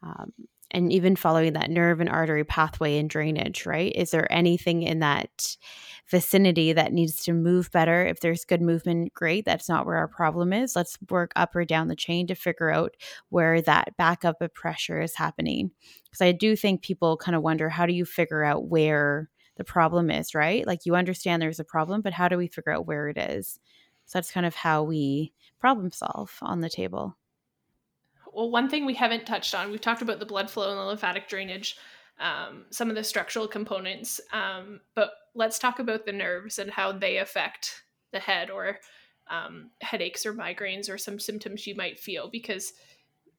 um, 0.01 0.33
and 0.71 0.91
even 0.91 1.15
following 1.15 1.53
that 1.53 1.69
nerve 1.69 1.99
and 1.99 2.09
artery 2.09 2.43
pathway 2.43 2.97
and 2.97 3.09
drainage, 3.09 3.65
right? 3.65 3.91
Is 3.95 4.11
there 4.11 4.31
anything 4.31 4.83
in 4.83 4.99
that 4.99 5.57
vicinity 6.09 6.73
that 6.73 6.91
needs 6.91 7.23
to 7.23 7.33
move 7.33 7.71
better? 7.71 8.05
If 8.05 8.19
there's 8.19 8.45
good 8.45 8.61
movement, 8.61 9.13
great. 9.13 9.45
That's 9.45 9.69
not 9.69 9.85
where 9.85 9.97
our 9.97 10.07
problem 10.07 10.53
is. 10.53 10.75
Let's 10.75 10.97
work 11.09 11.31
up 11.35 11.55
or 11.55 11.65
down 11.65 11.87
the 11.87 11.95
chain 11.95 12.27
to 12.27 12.35
figure 12.35 12.71
out 12.71 12.95
where 13.29 13.61
that 13.61 13.95
backup 13.97 14.41
of 14.41 14.53
pressure 14.53 15.01
is 15.01 15.15
happening. 15.15 15.71
Because 16.05 16.21
I 16.21 16.31
do 16.31 16.55
think 16.55 16.81
people 16.81 17.17
kind 17.17 17.35
of 17.35 17.43
wonder 17.43 17.69
how 17.69 17.85
do 17.85 17.93
you 17.93 18.05
figure 18.05 18.43
out 18.43 18.67
where 18.67 19.29
the 19.57 19.63
problem 19.63 20.09
is, 20.09 20.35
right? 20.35 20.65
Like 20.65 20.85
you 20.85 20.95
understand 20.95 21.41
there's 21.41 21.59
a 21.59 21.63
problem, 21.63 22.01
but 22.01 22.13
how 22.13 22.27
do 22.27 22.37
we 22.37 22.47
figure 22.47 22.73
out 22.73 22.87
where 22.87 23.07
it 23.07 23.17
is? 23.17 23.59
So 24.05 24.17
that's 24.17 24.31
kind 24.31 24.45
of 24.45 24.55
how 24.55 24.83
we 24.83 25.33
problem 25.59 25.91
solve 25.91 26.37
on 26.41 26.61
the 26.61 26.69
table 26.69 27.17
well, 28.35 28.51
one 28.51 28.69
thing 28.69 28.85
we 28.85 28.93
haven't 28.93 29.25
touched 29.25 29.55
on, 29.55 29.71
we've 29.71 29.81
talked 29.81 30.01
about 30.01 30.19
the 30.19 30.25
blood 30.25 30.49
flow 30.49 30.69
and 30.69 30.77
the 30.77 30.83
lymphatic 30.83 31.29
drainage, 31.29 31.77
um, 32.19 32.65
some 32.69 32.89
of 32.89 32.95
the 32.95 33.03
structural 33.03 33.47
components, 33.47 34.19
um, 34.33 34.81
but 34.93 35.11
let's 35.33 35.57
talk 35.57 35.79
about 35.79 36.05
the 36.05 36.11
nerves 36.11 36.59
and 36.59 36.69
how 36.69 36.91
they 36.91 37.17
affect 37.17 37.83
the 38.11 38.19
head 38.19 38.49
or 38.49 38.79
um, 39.27 39.71
headaches 39.81 40.25
or 40.25 40.33
migraines 40.33 40.89
or 40.89 40.97
some 40.97 41.17
symptoms 41.17 41.65
you 41.65 41.75
might 41.75 41.99
feel 41.99 42.29
because 42.29 42.73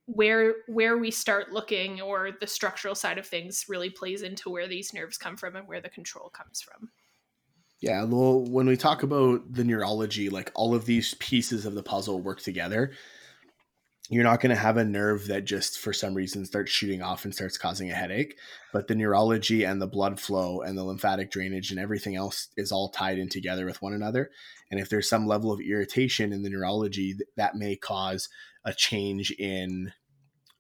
where 0.07 0.55
where 0.69 0.97
we 0.99 1.11
start 1.11 1.53
looking 1.53 2.01
or 2.01 2.31
the 2.41 2.47
structural 2.47 2.95
side 2.95 3.19
of 3.19 3.27
things 3.27 3.67
really 3.69 3.91
plays 3.91 4.23
into 4.23 4.49
where 4.49 4.69
these 4.69 4.95
nerves 4.95 5.19
come 5.19 5.37
from 5.37 5.57
and 5.57 5.67
where 5.67 5.81
the 5.81 5.89
control 5.89 6.29
comes 6.29 6.61
from. 6.61 6.89
Yeah, 7.81 8.05
well, 8.05 8.41
when 8.41 8.67
we 8.67 8.77
talk 8.77 9.03
about 9.03 9.53
the 9.53 9.65
neurology, 9.65 10.31
like 10.31 10.51
all 10.55 10.75
of 10.75 10.87
these 10.87 11.15
pieces 11.15 11.67
of 11.67 11.75
the 11.75 11.83
puzzle 11.83 12.21
work 12.21 12.41
together 12.41 12.93
you're 14.09 14.25
not 14.25 14.41
going 14.41 14.55
to 14.55 14.61
have 14.61 14.77
a 14.77 14.85
nerve 14.85 15.27
that 15.27 15.45
just 15.45 15.79
for 15.79 15.93
some 15.93 16.15
reason 16.15 16.45
starts 16.45 16.71
shooting 16.71 17.03
off 17.03 17.25
and 17.25 17.35
starts 17.35 17.59
causing 17.59 17.91
a 17.91 17.95
headache 17.95 18.39
but 18.73 18.89
the 18.89 18.95
neurology 18.95 19.65
and 19.65 19.81
the 19.81 19.87
blood 19.87 20.21
flow 20.21 20.61
and 20.61 20.77
the 20.77 20.85
lymphatic 20.85 21.31
drainage 21.31 21.71
and 21.71 21.81
everything 21.81 22.17
else 22.17 22.49
is 22.57 22.71
all 22.71 22.89
tied 22.89 23.19
in 23.19 23.29
together 23.29 23.67
with 23.67 23.83
one 23.83 23.93
another 23.93 24.31
and 24.71 24.81
if 24.81 24.89
there's 24.89 25.09
some 25.09 25.27
level 25.27 25.53
of 25.53 25.61
irritation 25.61 26.33
in 26.33 26.43
the 26.43 26.51
neurology 26.51 27.15
that 27.37 27.57
may 27.57 27.77
cause 27.77 28.29
a 28.65 28.73
change 28.73 29.31
in 29.33 29.93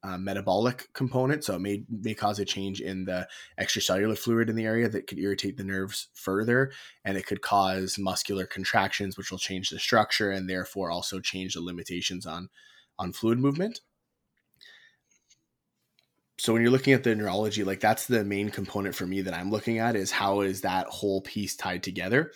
uh, 0.02 0.18
metabolic 0.18 0.88
component 0.92 1.42
so 1.42 1.54
it 1.56 1.60
may 1.60 1.82
may 1.88 2.14
cause 2.14 2.38
a 2.38 2.44
change 2.44 2.80
in 2.80 3.06
the 3.06 3.26
extracellular 3.58 4.16
fluid 4.16 4.48
in 4.48 4.54
the 4.54 4.64
area 4.64 4.88
that 4.88 5.06
could 5.08 5.18
irritate 5.18 5.56
the 5.56 5.64
nerves 5.64 6.08
further 6.14 6.70
and 7.04 7.16
it 7.16 7.26
could 7.26 7.42
cause 7.42 7.98
muscular 7.98 8.46
contractions 8.46 9.16
which 9.16 9.32
will 9.32 9.38
change 9.38 9.70
the 9.70 9.78
structure 9.78 10.30
and 10.30 10.48
therefore 10.48 10.90
also 10.90 11.18
change 11.18 11.54
the 11.54 11.60
limitations 11.60 12.24
on 12.24 12.48
on 12.98 13.12
fluid 13.12 13.38
movement. 13.38 13.80
So 16.38 16.52
when 16.52 16.62
you're 16.62 16.70
looking 16.70 16.92
at 16.92 17.02
the 17.02 17.14
neurology, 17.14 17.64
like 17.64 17.80
that's 17.80 18.06
the 18.06 18.22
main 18.22 18.50
component 18.50 18.94
for 18.94 19.06
me 19.06 19.22
that 19.22 19.34
I'm 19.34 19.50
looking 19.50 19.78
at 19.78 19.96
is 19.96 20.10
how 20.10 20.42
is 20.42 20.60
that 20.60 20.86
whole 20.86 21.22
piece 21.22 21.56
tied 21.56 21.82
together. 21.82 22.32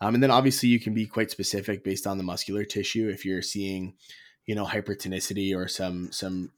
Um, 0.00 0.14
and 0.14 0.22
then 0.22 0.30
obviously 0.30 0.68
you 0.68 0.80
can 0.80 0.94
be 0.94 1.06
quite 1.06 1.30
specific 1.30 1.84
based 1.84 2.06
on 2.06 2.16
the 2.16 2.24
muscular 2.24 2.64
tissue. 2.64 3.08
If 3.08 3.24
you're 3.24 3.42
seeing, 3.42 3.94
you 4.46 4.54
know, 4.54 4.64
hypertonicity 4.64 5.54
or 5.54 5.68
some 5.68 6.10
some 6.12 6.52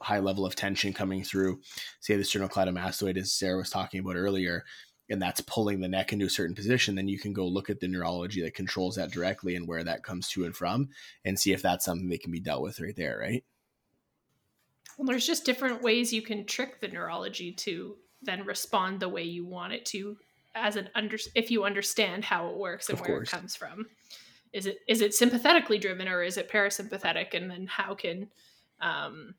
high 0.00 0.18
level 0.18 0.44
of 0.44 0.54
tension 0.54 0.92
coming 0.92 1.24
through, 1.24 1.60
say 2.00 2.16
the 2.16 2.22
sternocleidomastoid, 2.22 3.16
as 3.16 3.32
Sarah 3.32 3.58
was 3.58 3.70
talking 3.70 4.00
about 4.00 4.16
earlier, 4.16 4.64
and 5.10 5.20
that's 5.20 5.40
pulling 5.42 5.80
the 5.80 5.88
neck 5.88 6.12
into 6.12 6.26
a 6.26 6.30
certain 6.30 6.54
position, 6.54 6.94
then 6.94 7.08
you 7.08 7.18
can 7.18 7.32
go 7.32 7.46
look 7.46 7.68
at 7.68 7.80
the 7.80 7.88
neurology 7.88 8.42
that 8.42 8.54
controls 8.54 8.96
that 8.96 9.10
directly 9.10 9.54
and 9.56 9.68
where 9.68 9.84
that 9.84 10.02
comes 10.02 10.28
to 10.30 10.44
and 10.44 10.56
from 10.56 10.88
and 11.24 11.38
see 11.38 11.52
if 11.52 11.62
that's 11.62 11.84
something 11.84 12.08
that 12.08 12.22
can 12.22 12.32
be 12.32 12.40
dealt 12.40 12.62
with 12.62 12.80
right 12.80 12.96
there, 12.96 13.18
right? 13.18 13.44
Well, 14.96 15.06
there's 15.06 15.26
just 15.26 15.44
different 15.44 15.82
ways 15.82 16.12
you 16.12 16.22
can 16.22 16.46
trick 16.46 16.80
the 16.80 16.88
neurology 16.88 17.52
to 17.52 17.96
then 18.22 18.44
respond 18.46 19.00
the 19.00 19.08
way 19.08 19.22
you 19.22 19.44
want 19.44 19.72
it 19.72 19.84
to 19.86 20.16
as 20.54 20.76
an 20.76 20.88
under 20.94 21.18
if 21.34 21.50
you 21.50 21.64
understand 21.64 22.24
how 22.24 22.48
it 22.48 22.56
works 22.56 22.88
and 22.88 22.98
of 22.98 23.00
where 23.00 23.16
course. 23.16 23.28
it 23.28 23.36
comes 23.36 23.56
from. 23.56 23.86
Is 24.52 24.66
it 24.66 24.78
is 24.86 25.00
it 25.00 25.14
sympathetically 25.14 25.78
driven 25.78 26.08
or 26.08 26.22
is 26.22 26.36
it 26.36 26.50
parasympathetic 26.50 27.34
and 27.34 27.50
then 27.50 27.66
how 27.66 27.94
can 27.94 28.28
um 28.80 29.34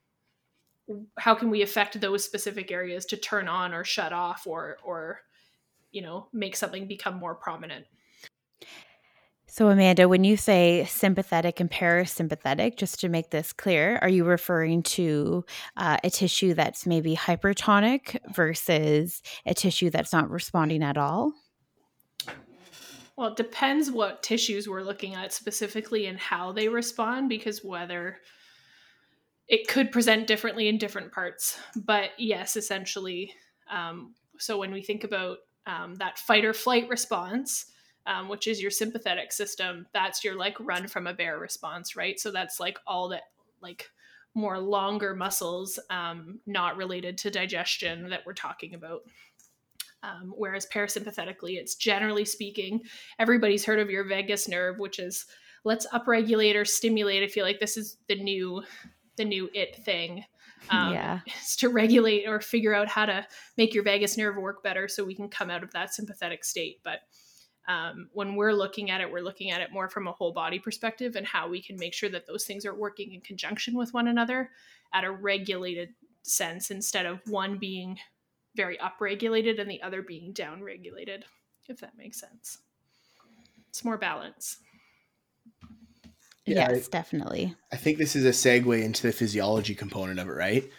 how 1.18 1.34
can 1.34 1.50
we 1.50 1.62
affect 1.62 2.00
those 2.00 2.24
specific 2.24 2.70
areas 2.72 3.06
to 3.08 3.18
turn 3.18 3.48
on 3.48 3.74
or 3.74 3.84
shut 3.84 4.12
off 4.14 4.46
or 4.46 4.78
or 4.84 5.22
you 5.96 6.02
know 6.02 6.28
make 6.34 6.56
something 6.58 6.88
become 6.88 7.16
more 7.16 7.34
prominent. 7.34 7.86
So 9.48 9.70
amanda 9.70 10.10
when 10.10 10.26
you 10.26 10.36
say 10.36 10.84
sympathetic 10.84 11.62
and 11.62 11.72
parasympathetic 11.72 12.76
just 12.76 13.00
to 13.00 13.10
make 13.10 13.30
this 13.30 13.54
clear 13.54 13.98
are 14.02 14.10
you 14.10 14.26
referring 14.26 14.84
to 14.84 15.46
uh, 15.78 15.98
a 16.04 16.10
tissue 16.10 16.54
that's 16.54 16.86
maybe 16.86 17.16
hypertonic 17.16 18.18
versus 18.36 19.22
a 19.46 19.54
tissue 19.54 19.90
that's 19.90 20.12
not 20.12 20.30
responding 20.30 20.84
at 20.84 20.98
all? 20.98 21.32
Well 23.16 23.30
it 23.30 23.38
depends 23.38 23.90
what 23.90 24.22
tissues 24.22 24.68
we're 24.68 24.82
looking 24.82 25.16
at 25.16 25.32
specifically 25.32 26.08
and 26.08 26.20
how 26.20 26.52
they 26.52 26.68
respond 26.68 27.30
because 27.30 27.64
whether 27.64 28.18
it 29.48 29.70
could 29.70 29.94
present 29.94 30.28
differently 30.28 30.68
in 30.68 30.78
different 30.78 31.14
parts. 31.14 31.58
But 31.78 32.10
yes 32.18 32.58
essentially 32.58 33.32
um, 33.72 34.14
so 34.38 34.58
when 34.58 34.74
we 34.74 34.82
think 34.82 35.06
about 35.06 35.38
um, 35.68 35.96
that 35.96 36.20
fight 36.20 36.46
or 36.46 36.54
flight 36.54 36.88
response 36.90 37.66
um, 38.08 38.30
which 38.30 38.48
is 38.48 38.62
your 38.62 38.72
sympathetic 38.72 39.32
system 39.32 39.88
that's 39.94 40.24
your 40.24 40.36
like 40.36 40.56
run 40.60 40.88
from 40.88 41.08
a 41.08 41.14
bear 41.14 41.40
response 41.40 41.96
right? 41.96 42.20
So 42.20 42.32
that's 42.32 42.60
like 42.60 42.78
all 42.86 43.10
that 43.10 43.24
like 43.62 43.90
more 44.34 44.60
longer 44.60 45.16
muscles 45.16 45.80
um, 45.90 46.40
not 46.46 46.78
related 46.78 47.18
to 47.20 47.32
digestion 47.32 48.10
that 48.10 48.26
we're 48.26 48.34
talking 48.34 48.74
about. 48.74 49.02
Um, 50.04 50.34
whereas 50.36 50.68
parasympathetically 50.68 51.58
it's 51.58 51.74
generally 51.74 52.26
speaking 52.26 52.82
everybody's 53.18 53.66
heard 53.66 53.80
of 53.80 53.90
your 53.90 54.04
vagus 54.08 54.48
nerve 54.48 54.78
which 54.78 55.00
is 55.00 55.26
let's 55.64 55.88
upregulate 55.88 56.54
or 56.54 56.64
stimulate 56.64 57.24
i 57.24 57.28
feel 57.28 57.44
like 57.44 57.60
this 57.60 57.76
is 57.76 57.98
the 58.08 58.22
new 58.22 58.62
the 59.16 59.26
new 59.26 59.50
it 59.56 59.78
thing 59.78 60.24
um, 60.70 60.94
Yeah. 60.94 61.20
is 61.42 61.56
to 61.58 61.70
regulate 61.70 62.28
or 62.28 62.40
figure 62.42 62.74
out 62.74 62.88
how 62.88 63.06
to 63.06 63.26
make 63.58 63.74
your 63.74 63.84
vagus 63.84 64.18
nerve 64.18 64.36
work 64.36 64.64
better 64.64 64.88
so 64.88 65.04
we 65.04 65.16
can 65.16 65.30
come 65.30 65.50
out 65.50 65.64
of 65.64 65.72
that 65.74 65.94
sympathetic 65.94 66.44
state. 66.44 66.80
But 66.84 67.02
um, 67.68 68.10
when 68.14 68.36
we're 68.36 68.54
looking 68.54 68.92
at 68.92 69.02
it 69.02 69.12
we're 69.12 69.22
looking 69.24 69.50
at 69.50 69.62
it 69.62 69.72
more 69.72 69.90
from 69.90 70.08
a 70.08 70.12
whole 70.12 70.32
body 70.32 70.60
perspective 70.60 71.16
and 71.16 71.26
how 71.26 71.50
we 71.50 71.62
can 71.62 71.78
make 71.78 71.94
sure 71.94 72.10
that 72.10 72.28
those 72.28 72.46
things 72.46 72.66
are 72.66 72.76
working 72.76 73.14
in 73.14 73.22
conjunction 73.22 73.76
with 73.76 73.94
one 73.94 74.08
another 74.08 74.52
at 74.94 75.04
a 75.04 75.12
regulated 75.12 75.90
sense 76.22 76.70
instead 76.70 77.08
of 77.08 77.20
one 77.26 77.58
being 77.58 77.98
very 78.56 78.78
upregulated 78.78 79.60
and 79.60 79.70
the 79.70 79.82
other 79.82 80.04
being 80.04 80.32
downregulated 80.32 81.24
if 81.68 81.80
that 81.80 81.98
makes 81.98 82.20
sense. 82.20 82.60
It's 83.70 83.84
more 83.84 83.98
balance 83.98 84.58
Yeah, 86.46 86.72
yes, 86.72 86.88
definitely. 86.88 87.56
I 87.72 87.78
think 87.78 87.98
this 87.98 88.16
is 88.16 88.26
a 88.26 88.30
segue 88.30 88.84
into 88.84 89.02
the 89.02 89.12
physiology 89.12 89.74
component 89.74 90.20
of 90.20 90.28
it, 90.28 90.34
right? 90.34 90.70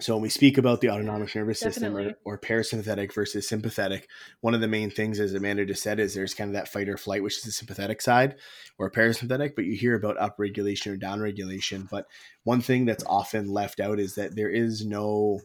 So 0.00 0.14
when 0.14 0.22
we 0.22 0.28
speak 0.28 0.58
about 0.58 0.80
the 0.80 0.90
autonomic 0.90 1.34
nervous 1.34 1.58
system 1.58 1.96
or, 1.96 2.14
or 2.24 2.38
parasympathetic 2.38 3.12
versus 3.12 3.48
sympathetic, 3.48 4.08
one 4.42 4.54
of 4.54 4.60
the 4.60 4.68
main 4.68 4.90
things, 4.90 5.18
as 5.18 5.34
Amanda 5.34 5.66
just 5.66 5.82
said, 5.82 5.98
is 5.98 6.14
there's 6.14 6.34
kind 6.34 6.50
of 6.50 6.54
that 6.54 6.68
fight 6.68 6.88
or 6.88 6.96
flight, 6.96 7.22
which 7.22 7.38
is 7.38 7.42
the 7.42 7.50
sympathetic 7.50 8.00
side, 8.00 8.36
or 8.78 8.92
parasympathetic. 8.92 9.56
But 9.56 9.64
you 9.64 9.76
hear 9.76 9.96
about 9.96 10.18
upregulation 10.18 10.92
or 10.92 10.96
downregulation. 10.96 11.88
But 11.90 12.06
one 12.44 12.60
thing 12.60 12.84
that's 12.84 13.02
often 13.08 13.48
left 13.48 13.80
out 13.80 13.98
is 13.98 14.14
that 14.14 14.36
there 14.36 14.50
is 14.50 14.84
no, 14.86 15.40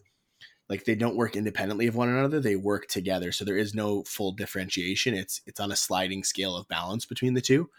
like 0.69 0.85
they 0.85 0.95
don't 0.95 1.17
work 1.17 1.35
independently 1.35 1.87
of 1.87 1.95
one 1.95 2.09
another; 2.09 2.39
they 2.39 2.55
work 2.55 2.85
together. 2.87 3.31
So 3.31 3.45
there 3.45 3.57
is 3.57 3.73
no 3.73 4.03
full 4.03 4.33
differentiation. 4.33 5.15
It's 5.15 5.41
it's 5.47 5.59
on 5.59 5.71
a 5.71 5.75
sliding 5.75 6.23
scale 6.23 6.55
of 6.55 6.67
balance 6.67 7.07
between 7.07 7.33
the 7.33 7.41
two 7.41 7.71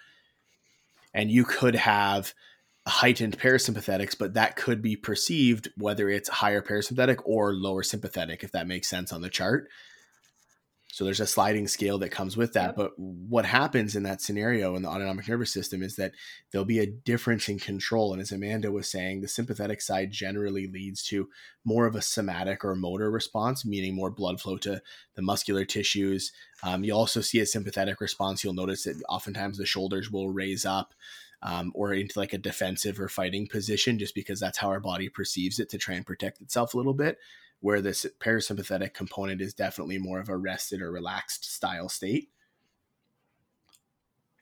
and 1.14 1.30
you 1.30 1.44
could 1.44 1.76
have 1.76 2.34
heightened 2.86 3.38
parasympathetics, 3.38 4.18
but 4.18 4.34
that 4.34 4.56
could 4.56 4.82
be 4.82 4.96
perceived 4.96 5.68
whether 5.78 6.08
it's 6.08 6.28
higher 6.28 6.60
parasympathetic 6.60 7.18
or 7.24 7.54
lower 7.54 7.82
sympathetic, 7.82 8.44
if 8.44 8.52
that 8.52 8.66
makes 8.66 8.88
sense 8.88 9.12
on 9.12 9.22
the 9.22 9.30
chart. 9.30 9.68
So 10.94 11.04
there's 11.04 11.18
a 11.18 11.26
sliding 11.26 11.66
scale 11.66 11.98
that 11.98 12.10
comes 12.10 12.36
with 12.36 12.52
that. 12.52 12.66
Yep. 12.68 12.76
But 12.76 12.92
what 12.96 13.44
happens 13.44 13.96
in 13.96 14.04
that 14.04 14.20
scenario 14.20 14.76
in 14.76 14.82
the 14.82 14.88
autonomic 14.88 15.26
nervous 15.26 15.52
system 15.52 15.82
is 15.82 15.96
that 15.96 16.12
there'll 16.52 16.64
be 16.64 16.78
a 16.78 16.86
difference 16.86 17.48
in 17.48 17.58
control. 17.58 18.12
And 18.12 18.22
as 18.22 18.30
Amanda 18.30 18.70
was 18.70 18.88
saying, 18.88 19.20
the 19.20 19.26
sympathetic 19.26 19.80
side 19.80 20.12
generally 20.12 20.68
leads 20.68 21.02
to 21.06 21.28
more 21.64 21.86
of 21.86 21.96
a 21.96 22.00
somatic 22.00 22.64
or 22.64 22.76
motor 22.76 23.10
response, 23.10 23.66
meaning 23.66 23.96
more 23.96 24.12
blood 24.12 24.40
flow 24.40 24.56
to 24.58 24.80
the 25.16 25.22
muscular 25.22 25.64
tissues. 25.64 26.30
Um, 26.62 26.84
you 26.84 26.94
also 26.94 27.20
see 27.20 27.40
a 27.40 27.46
sympathetic 27.46 28.00
response. 28.00 28.44
You'll 28.44 28.54
notice 28.54 28.84
that 28.84 29.02
oftentimes 29.08 29.58
the 29.58 29.66
shoulders 29.66 30.12
will 30.12 30.30
raise 30.30 30.64
up 30.64 30.94
um, 31.42 31.72
or 31.74 31.92
into 31.92 32.20
like 32.20 32.34
a 32.34 32.38
defensive 32.38 33.00
or 33.00 33.08
fighting 33.08 33.48
position, 33.48 33.98
just 33.98 34.14
because 34.14 34.38
that's 34.38 34.58
how 34.58 34.68
our 34.68 34.78
body 34.78 35.08
perceives 35.08 35.58
it 35.58 35.70
to 35.70 35.78
try 35.78 35.96
and 35.96 36.06
protect 36.06 36.40
itself 36.40 36.72
a 36.72 36.76
little 36.76 36.94
bit. 36.94 37.18
Where 37.60 37.80
this 37.80 38.04
parasympathetic 38.20 38.92
component 38.92 39.40
is 39.40 39.54
definitely 39.54 39.98
more 39.98 40.20
of 40.20 40.28
a 40.28 40.36
rested 40.36 40.82
or 40.82 40.92
relaxed 40.92 41.44
style 41.44 41.88
state. 41.88 42.28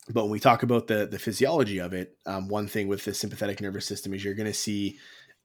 But 0.08 0.24
when 0.24 0.32
we 0.32 0.40
talk 0.40 0.62
about 0.62 0.88
the 0.88 1.06
the 1.06 1.18
physiology 1.18 1.78
of 1.78 1.92
it, 1.92 2.16
um, 2.26 2.48
one 2.48 2.66
thing 2.66 2.88
with 2.88 3.04
the 3.04 3.14
sympathetic 3.14 3.60
nervous 3.60 3.86
system 3.86 4.12
is 4.12 4.24
you're 4.24 4.34
going 4.34 4.46
to 4.46 4.54
see 4.54 4.98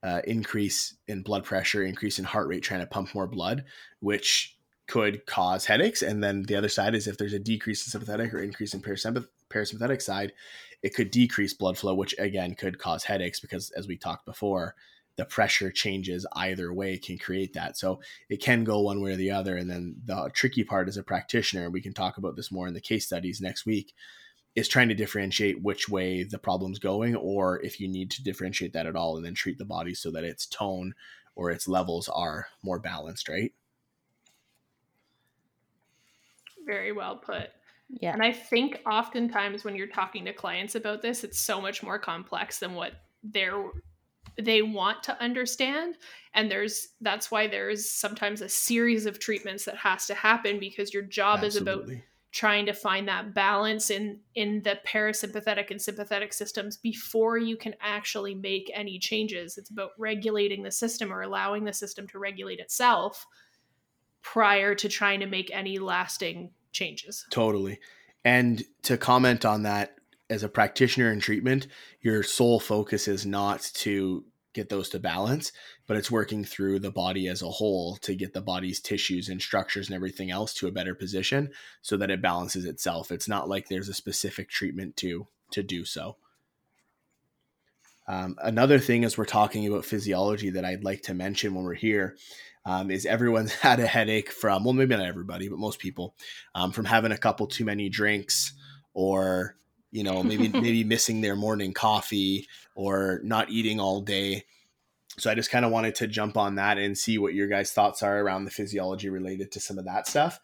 uh, 0.03 0.21
increase 0.25 0.95
in 1.07 1.21
blood 1.21 1.43
pressure, 1.43 1.83
increase 1.83 2.19
in 2.19 2.25
heart 2.25 2.47
rate, 2.47 2.63
trying 2.63 2.79
to 2.79 2.87
pump 2.87 3.13
more 3.13 3.27
blood, 3.27 3.65
which 3.99 4.57
could 4.87 5.25
cause 5.25 5.65
headaches. 5.65 6.01
And 6.01 6.23
then 6.23 6.43
the 6.43 6.55
other 6.55 6.69
side 6.69 6.95
is 6.95 7.07
if 7.07 7.17
there's 7.17 7.33
a 7.33 7.39
decrease 7.39 7.85
in 7.85 7.91
sympathetic 7.91 8.33
or 8.33 8.39
increase 8.39 8.73
in 8.73 8.81
parasympath- 8.81 9.27
parasympathetic 9.49 10.01
side, 10.01 10.33
it 10.81 10.95
could 10.95 11.11
decrease 11.11 11.53
blood 11.53 11.77
flow, 11.77 11.93
which 11.93 12.15
again 12.17 12.55
could 12.55 12.79
cause 12.79 13.03
headaches 13.03 13.39
because, 13.39 13.71
as 13.71 13.87
we 13.87 13.97
talked 13.97 14.25
before, 14.25 14.75
the 15.17 15.25
pressure 15.25 15.71
changes 15.71 16.25
either 16.33 16.73
way 16.73 16.97
can 16.97 17.17
create 17.17 17.53
that. 17.53 17.77
So 17.77 17.99
it 18.29 18.41
can 18.41 18.63
go 18.63 18.79
one 18.81 19.01
way 19.01 19.11
or 19.11 19.15
the 19.15 19.31
other. 19.31 19.57
And 19.57 19.69
then 19.69 19.95
the 20.05 20.29
tricky 20.33 20.63
part 20.63 20.87
as 20.87 20.97
a 20.97 21.03
practitioner, 21.03 21.65
and 21.65 21.73
we 21.73 21.81
can 21.81 21.93
talk 21.93 22.17
about 22.17 22.35
this 22.35 22.51
more 22.51 22.67
in 22.67 22.73
the 22.73 22.81
case 22.81 23.05
studies 23.05 23.41
next 23.41 23.65
week, 23.65 23.93
is 24.55 24.67
trying 24.67 24.89
to 24.89 24.95
differentiate 24.95 25.61
which 25.61 25.89
way 25.89 26.23
the 26.23 26.39
problem's 26.39 26.79
going, 26.79 27.15
or 27.15 27.61
if 27.63 27.79
you 27.79 27.87
need 27.87 28.09
to 28.11 28.23
differentiate 28.23 28.73
that 28.73 28.87
at 28.87 28.95
all, 28.95 29.17
and 29.17 29.25
then 29.25 29.33
treat 29.33 29.57
the 29.57 29.65
body 29.65 29.93
so 29.93 30.09
that 30.11 30.23
its 30.23 30.45
tone 30.45 30.93
or 31.35 31.51
its 31.51 31.67
levels 31.67 32.09
are 32.09 32.47
more 32.63 32.79
balanced, 32.79 33.27
right? 33.29 33.53
very 36.67 36.91
well 36.91 37.15
put 37.15 37.49
Yeah. 37.89 38.11
And 38.13 38.21
I 38.21 38.33
think 38.33 38.81
oftentimes 38.85 39.63
when 39.63 39.75
you're 39.75 39.87
talking 39.87 40.25
to 40.25 40.33
clients 40.33 40.75
about 40.75 41.01
this, 41.01 41.23
it's 41.23 41.39
so 41.39 41.61
much 41.61 41.81
more 41.81 41.97
complex 41.97 42.59
than 42.59 42.75
what 42.75 42.91
they're 43.23 43.71
they 44.41 44.61
want 44.61 45.03
to 45.03 45.21
understand. 45.21 45.97
And 46.33 46.51
there's 46.51 46.89
that's 47.01 47.31
why 47.31 47.47
there's 47.47 47.89
sometimes 47.89 48.41
a 48.41 48.49
series 48.49 49.05
of 49.05 49.19
treatments 49.19 49.65
that 49.65 49.77
has 49.77 50.05
to 50.07 50.13
happen 50.13 50.59
because 50.59 50.93
your 50.93 51.03
job 51.03 51.43
is 51.43 51.55
about 51.55 51.87
trying 52.31 52.65
to 52.67 52.73
find 52.73 53.07
that 53.07 53.33
balance 53.33 53.89
in 53.89 54.19
in 54.35 54.61
the 54.61 54.79
parasympathetic 54.85 55.71
and 55.71 55.81
sympathetic 55.81 56.33
systems 56.33 56.77
before 56.77 57.37
you 57.37 57.57
can 57.57 57.73
actually 57.81 58.35
make 58.35 58.69
any 58.73 58.99
changes. 58.99 59.57
It's 59.57 59.71
about 59.71 59.91
regulating 59.97 60.61
the 60.61 60.71
system 60.71 61.11
or 61.11 61.21
allowing 61.21 61.63
the 61.63 61.73
system 61.73 62.07
to 62.09 62.19
regulate 62.19 62.59
itself 62.59 63.25
prior 64.21 64.75
to 64.75 64.89
trying 64.89 65.21
to 65.21 65.25
make 65.25 65.49
any 65.51 65.79
lasting 65.79 66.51
changes. 66.71 67.25
Totally. 67.31 67.79
And 68.23 68.63
to 68.83 68.97
comment 68.97 69.45
on 69.45 69.63
that, 69.63 69.96
as 70.29 70.43
a 70.43 70.49
practitioner 70.49 71.11
in 71.11 71.19
treatment, 71.19 71.67
your 72.01 72.23
sole 72.23 72.59
focus 72.59 73.07
is 73.07 73.25
not 73.25 73.61
to 73.75 74.25
get 74.53 74.69
those 74.69 74.89
to 74.89 74.99
balance, 74.99 75.51
but 75.85 75.97
it's 75.97 76.11
working 76.11 76.43
through 76.43 76.79
the 76.79 76.91
body 76.91 77.27
as 77.27 77.41
a 77.41 77.49
whole 77.49 77.95
to 77.97 78.15
get 78.15 78.33
the 78.33 78.41
body's 78.41 78.79
tissues 78.79 79.29
and 79.29 79.41
structures 79.41 79.87
and 79.87 79.95
everything 79.95 80.31
else 80.31 80.53
to 80.53 80.67
a 80.67 80.71
better 80.71 80.95
position 80.95 81.51
so 81.81 81.95
that 81.95 82.09
it 82.09 82.21
balances 82.21 82.65
itself. 82.65 83.11
It's 83.11 83.27
not 83.27 83.47
like 83.47 83.69
there's 83.69 83.89
a 83.89 83.93
specific 83.93 84.49
treatment 84.49 84.97
to 84.97 85.27
to 85.51 85.63
do 85.63 85.85
so. 85.85 86.17
Um, 88.07 88.35
another 88.41 88.79
thing 88.79 89.05
as 89.05 89.17
we're 89.17 89.25
talking 89.25 89.67
about 89.67 89.85
physiology 89.85 90.49
that 90.51 90.65
I'd 90.65 90.83
like 90.83 91.03
to 91.03 91.13
mention 91.13 91.53
when 91.53 91.63
we're 91.63 91.73
here 91.73 92.17
um, 92.65 92.89
is 92.89 93.05
everyone's 93.05 93.53
had 93.61 93.79
a 93.79 93.87
headache 93.87 94.31
from 94.31 94.63
well 94.63 94.73
maybe 94.73 94.95
not 94.95 95.05
everybody 95.05 95.49
but 95.49 95.59
most 95.59 95.79
people 95.79 96.15
um, 96.55 96.71
from 96.71 96.85
having 96.85 97.11
a 97.11 97.17
couple 97.17 97.47
too 97.47 97.65
many 97.65 97.89
drinks 97.89 98.53
or 98.93 99.55
you 99.91 100.03
know 100.03 100.23
maybe 100.23 100.47
maybe 100.53 100.83
missing 100.83 101.21
their 101.21 101.35
morning 101.35 101.73
coffee 101.73 102.47
or 102.75 103.19
not 103.23 103.49
eating 103.49 103.79
all 103.79 104.01
day. 104.01 104.43
So 105.19 105.31
i 105.31 105.35
just 105.35 105.49
kind 105.49 105.65
of 105.65 105.71
wanted 105.71 105.95
to 105.95 106.07
jump 106.07 106.37
on 106.37 106.55
that 106.55 106.77
and 106.77 106.95
see 106.95 107.17
what 107.17 107.33
your 107.33 107.47
guys 107.47 107.71
thoughts 107.71 108.03
are 108.03 108.19
around 108.19 108.45
the 108.45 108.51
physiology 108.51 109.09
related 109.09 109.51
to 109.53 109.59
some 109.59 109.79
of 109.79 109.85
that 109.85 110.07
stuff. 110.07 110.39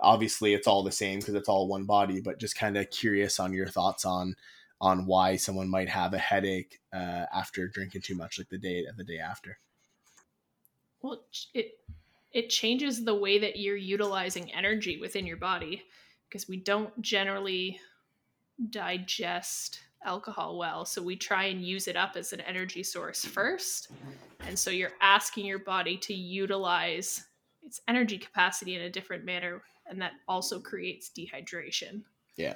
Obviously 0.00 0.52
it's 0.52 0.66
all 0.66 0.82
the 0.82 0.92
same 0.92 1.20
because 1.20 1.34
it's 1.34 1.48
all 1.48 1.66
one 1.66 1.84
body 1.84 2.20
but 2.20 2.38
just 2.38 2.56
kind 2.56 2.76
of 2.76 2.90
curious 2.90 3.40
on 3.40 3.52
your 3.52 3.68
thoughts 3.68 4.04
on 4.04 4.34
on 4.80 5.06
why 5.06 5.36
someone 5.36 5.68
might 5.68 5.88
have 5.88 6.14
a 6.14 6.18
headache 6.18 6.78
uh, 6.92 7.24
after 7.34 7.66
drinking 7.66 8.02
too 8.02 8.14
much 8.14 8.38
like 8.38 8.48
the 8.48 8.58
day 8.58 8.84
the 8.96 9.04
day 9.04 9.18
after. 9.18 9.58
Well 11.00 11.22
it 11.54 11.78
it 12.32 12.50
changes 12.50 13.04
the 13.04 13.14
way 13.14 13.38
that 13.38 13.58
you're 13.58 13.76
utilizing 13.76 14.52
energy 14.52 14.98
within 14.98 15.26
your 15.26 15.38
body 15.38 15.84
because 16.28 16.46
we 16.46 16.58
don't 16.58 17.00
generally 17.00 17.80
digest 18.70 19.80
alcohol 20.04 20.58
well. 20.58 20.84
So 20.84 21.02
we 21.02 21.16
try 21.16 21.44
and 21.44 21.62
use 21.62 21.88
it 21.88 21.96
up 21.96 22.16
as 22.16 22.32
an 22.32 22.40
energy 22.42 22.82
source 22.82 23.24
first. 23.24 23.90
And 24.46 24.58
so 24.58 24.70
you're 24.70 24.92
asking 25.00 25.46
your 25.46 25.58
body 25.58 25.96
to 25.98 26.14
utilize 26.14 27.24
its 27.62 27.80
energy 27.88 28.18
capacity 28.18 28.76
in 28.76 28.82
a 28.82 28.90
different 28.90 29.24
manner 29.24 29.62
and 29.88 30.00
that 30.00 30.12
also 30.28 30.60
creates 30.60 31.10
dehydration. 31.16 32.02
Yeah. 32.36 32.54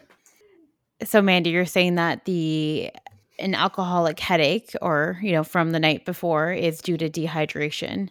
So, 1.03 1.21
Mandy, 1.21 1.51
you're 1.51 1.67
saying 1.67 1.97
that 1.97 2.25
the 2.25 2.91
an 3.39 3.55
alcoholic 3.55 4.21
headache 4.21 4.73
or, 4.83 5.19
you 5.23 5.33
know, 5.33 5.43
from 5.43 5.73
the 5.73 5.81
night 5.81 6.05
before 6.05 6.53
is 6.53 6.81
due 6.81 6.97
to 6.97 7.09
dehydration. 7.11 8.11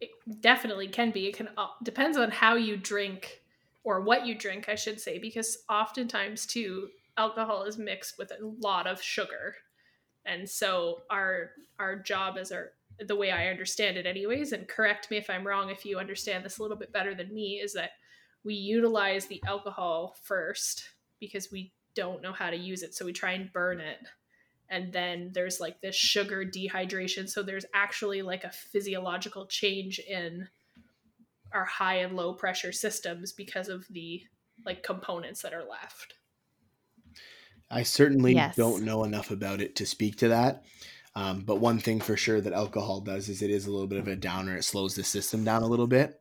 it 0.00 0.10
definitely 0.40 0.86
can 0.86 1.10
be. 1.10 1.26
It 1.26 1.36
can 1.36 1.48
uh, 1.56 1.68
depends 1.82 2.16
on 2.16 2.30
how 2.30 2.54
you 2.54 2.76
drink 2.76 3.40
or 3.84 4.00
what 4.00 4.26
you 4.26 4.34
drink 4.34 4.68
i 4.68 4.74
should 4.74 5.00
say 5.00 5.18
because 5.18 5.58
oftentimes 5.68 6.46
too 6.46 6.88
alcohol 7.18 7.64
is 7.64 7.76
mixed 7.76 8.16
with 8.16 8.30
a 8.30 8.46
lot 8.60 8.86
of 8.86 9.02
sugar. 9.02 9.56
And 10.24 10.48
so 10.48 11.02
our 11.10 11.50
our 11.78 11.96
job 11.96 12.36
as 12.38 12.52
our 12.52 12.70
the 13.06 13.16
way 13.16 13.30
i 13.30 13.46
understand 13.48 13.96
it 13.96 14.06
anyways 14.06 14.52
and 14.52 14.66
correct 14.66 15.08
me 15.08 15.16
if 15.16 15.30
i'm 15.30 15.46
wrong 15.46 15.70
if 15.70 15.84
you 15.84 15.98
understand 15.98 16.44
this 16.44 16.58
a 16.58 16.62
little 16.62 16.76
bit 16.76 16.92
better 16.92 17.14
than 17.14 17.32
me 17.32 17.60
is 17.62 17.72
that 17.74 17.92
we 18.44 18.54
utilize 18.54 19.26
the 19.26 19.40
alcohol 19.46 20.16
first 20.24 20.88
because 21.20 21.52
we 21.52 21.72
don't 21.94 22.22
know 22.22 22.32
how 22.32 22.50
to 22.50 22.56
use 22.56 22.82
it. 22.82 22.94
So 22.94 23.04
we 23.04 23.12
try 23.12 23.32
and 23.32 23.52
burn 23.52 23.80
it. 23.80 23.98
And 24.70 24.92
then 24.92 25.30
there's 25.32 25.60
like 25.60 25.80
this 25.80 25.96
sugar 25.96 26.44
dehydration. 26.44 27.28
So 27.28 27.42
there's 27.42 27.64
actually 27.74 28.22
like 28.22 28.44
a 28.44 28.50
physiological 28.50 29.46
change 29.46 29.98
in 29.98 30.48
our 31.52 31.64
high 31.64 31.96
and 31.96 32.16
low 32.16 32.34
pressure 32.34 32.72
systems 32.72 33.32
because 33.32 33.68
of 33.68 33.86
the 33.90 34.22
like 34.64 34.82
components 34.82 35.42
that 35.42 35.54
are 35.54 35.64
left 35.64 36.14
I 37.70 37.82
certainly 37.82 38.34
Yes. 38.34 38.56
don't 38.56 38.84
know 38.84 39.04
enough 39.04 39.30
about 39.30 39.60
it 39.60 39.76
to 39.76 39.86
speak 39.86 40.16
to 40.16 40.28
that. 40.28 40.64
Um, 41.14 41.40
but 41.40 41.56
one 41.56 41.78
thing 41.78 42.00
for 42.00 42.16
sure 42.16 42.40
that 42.40 42.52
alcohol 42.52 43.00
does 43.00 43.28
is 43.28 43.42
it 43.42 43.50
is 43.50 43.66
a 43.66 43.70
little 43.70 43.86
bit 43.86 43.98
of 43.98 44.08
a 44.08 44.16
downer. 44.16 44.56
It 44.56 44.64
slows 44.64 44.94
the 44.94 45.02
system 45.04 45.44
down 45.44 45.62
a 45.62 45.66
little 45.66 45.86
bit, 45.86 46.20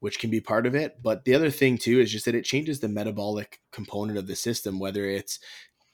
which 0.00 0.18
can 0.18 0.30
be 0.30 0.40
part 0.40 0.66
of 0.66 0.74
it. 0.74 1.02
But 1.02 1.24
the 1.24 1.34
other 1.34 1.50
thing 1.50 1.76
too 1.78 2.00
is 2.00 2.10
just 2.10 2.24
that 2.24 2.34
it 2.34 2.44
changes 2.44 2.80
the 2.80 2.88
metabolic 2.88 3.60
component 3.72 4.18
of 4.18 4.26
the 4.26 4.36
system, 4.36 4.78
whether 4.78 5.04
it's 5.04 5.40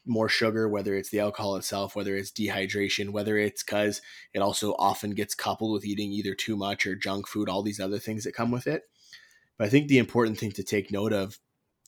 more 0.07 0.29
sugar, 0.29 0.69
whether 0.69 0.95
it's 0.95 1.11
the 1.11 1.21
alcohol 1.21 1.57
itself, 1.57 1.97
whether 1.97 2.15
it's 2.17 2.31
dehydration, 2.31 3.11
whether 3.11 3.37
it's 3.37 3.63
because 3.63 4.01
it 4.33 4.39
also 4.39 4.75
often 4.79 5.11
gets 5.11 5.35
coupled 5.35 5.73
with 5.73 5.85
eating 5.85 6.13
either 6.13 6.35
too 6.35 6.57
much 6.57 6.87
or 6.87 6.95
junk 6.95 7.27
food, 7.27 7.49
all 7.49 7.63
these 7.63 7.81
other 7.81 7.99
things 7.99 8.25
that 8.25 8.35
come 8.35 8.51
with 8.51 8.67
it. 8.67 8.85
But 9.59 9.67
I 9.67 9.71
think 9.71 9.89
the 9.89 9.99
important 9.99 10.39
thing 10.39 10.53
to 10.53 10.63
take 10.63 10.93
note 10.93 11.13
of 11.13 11.39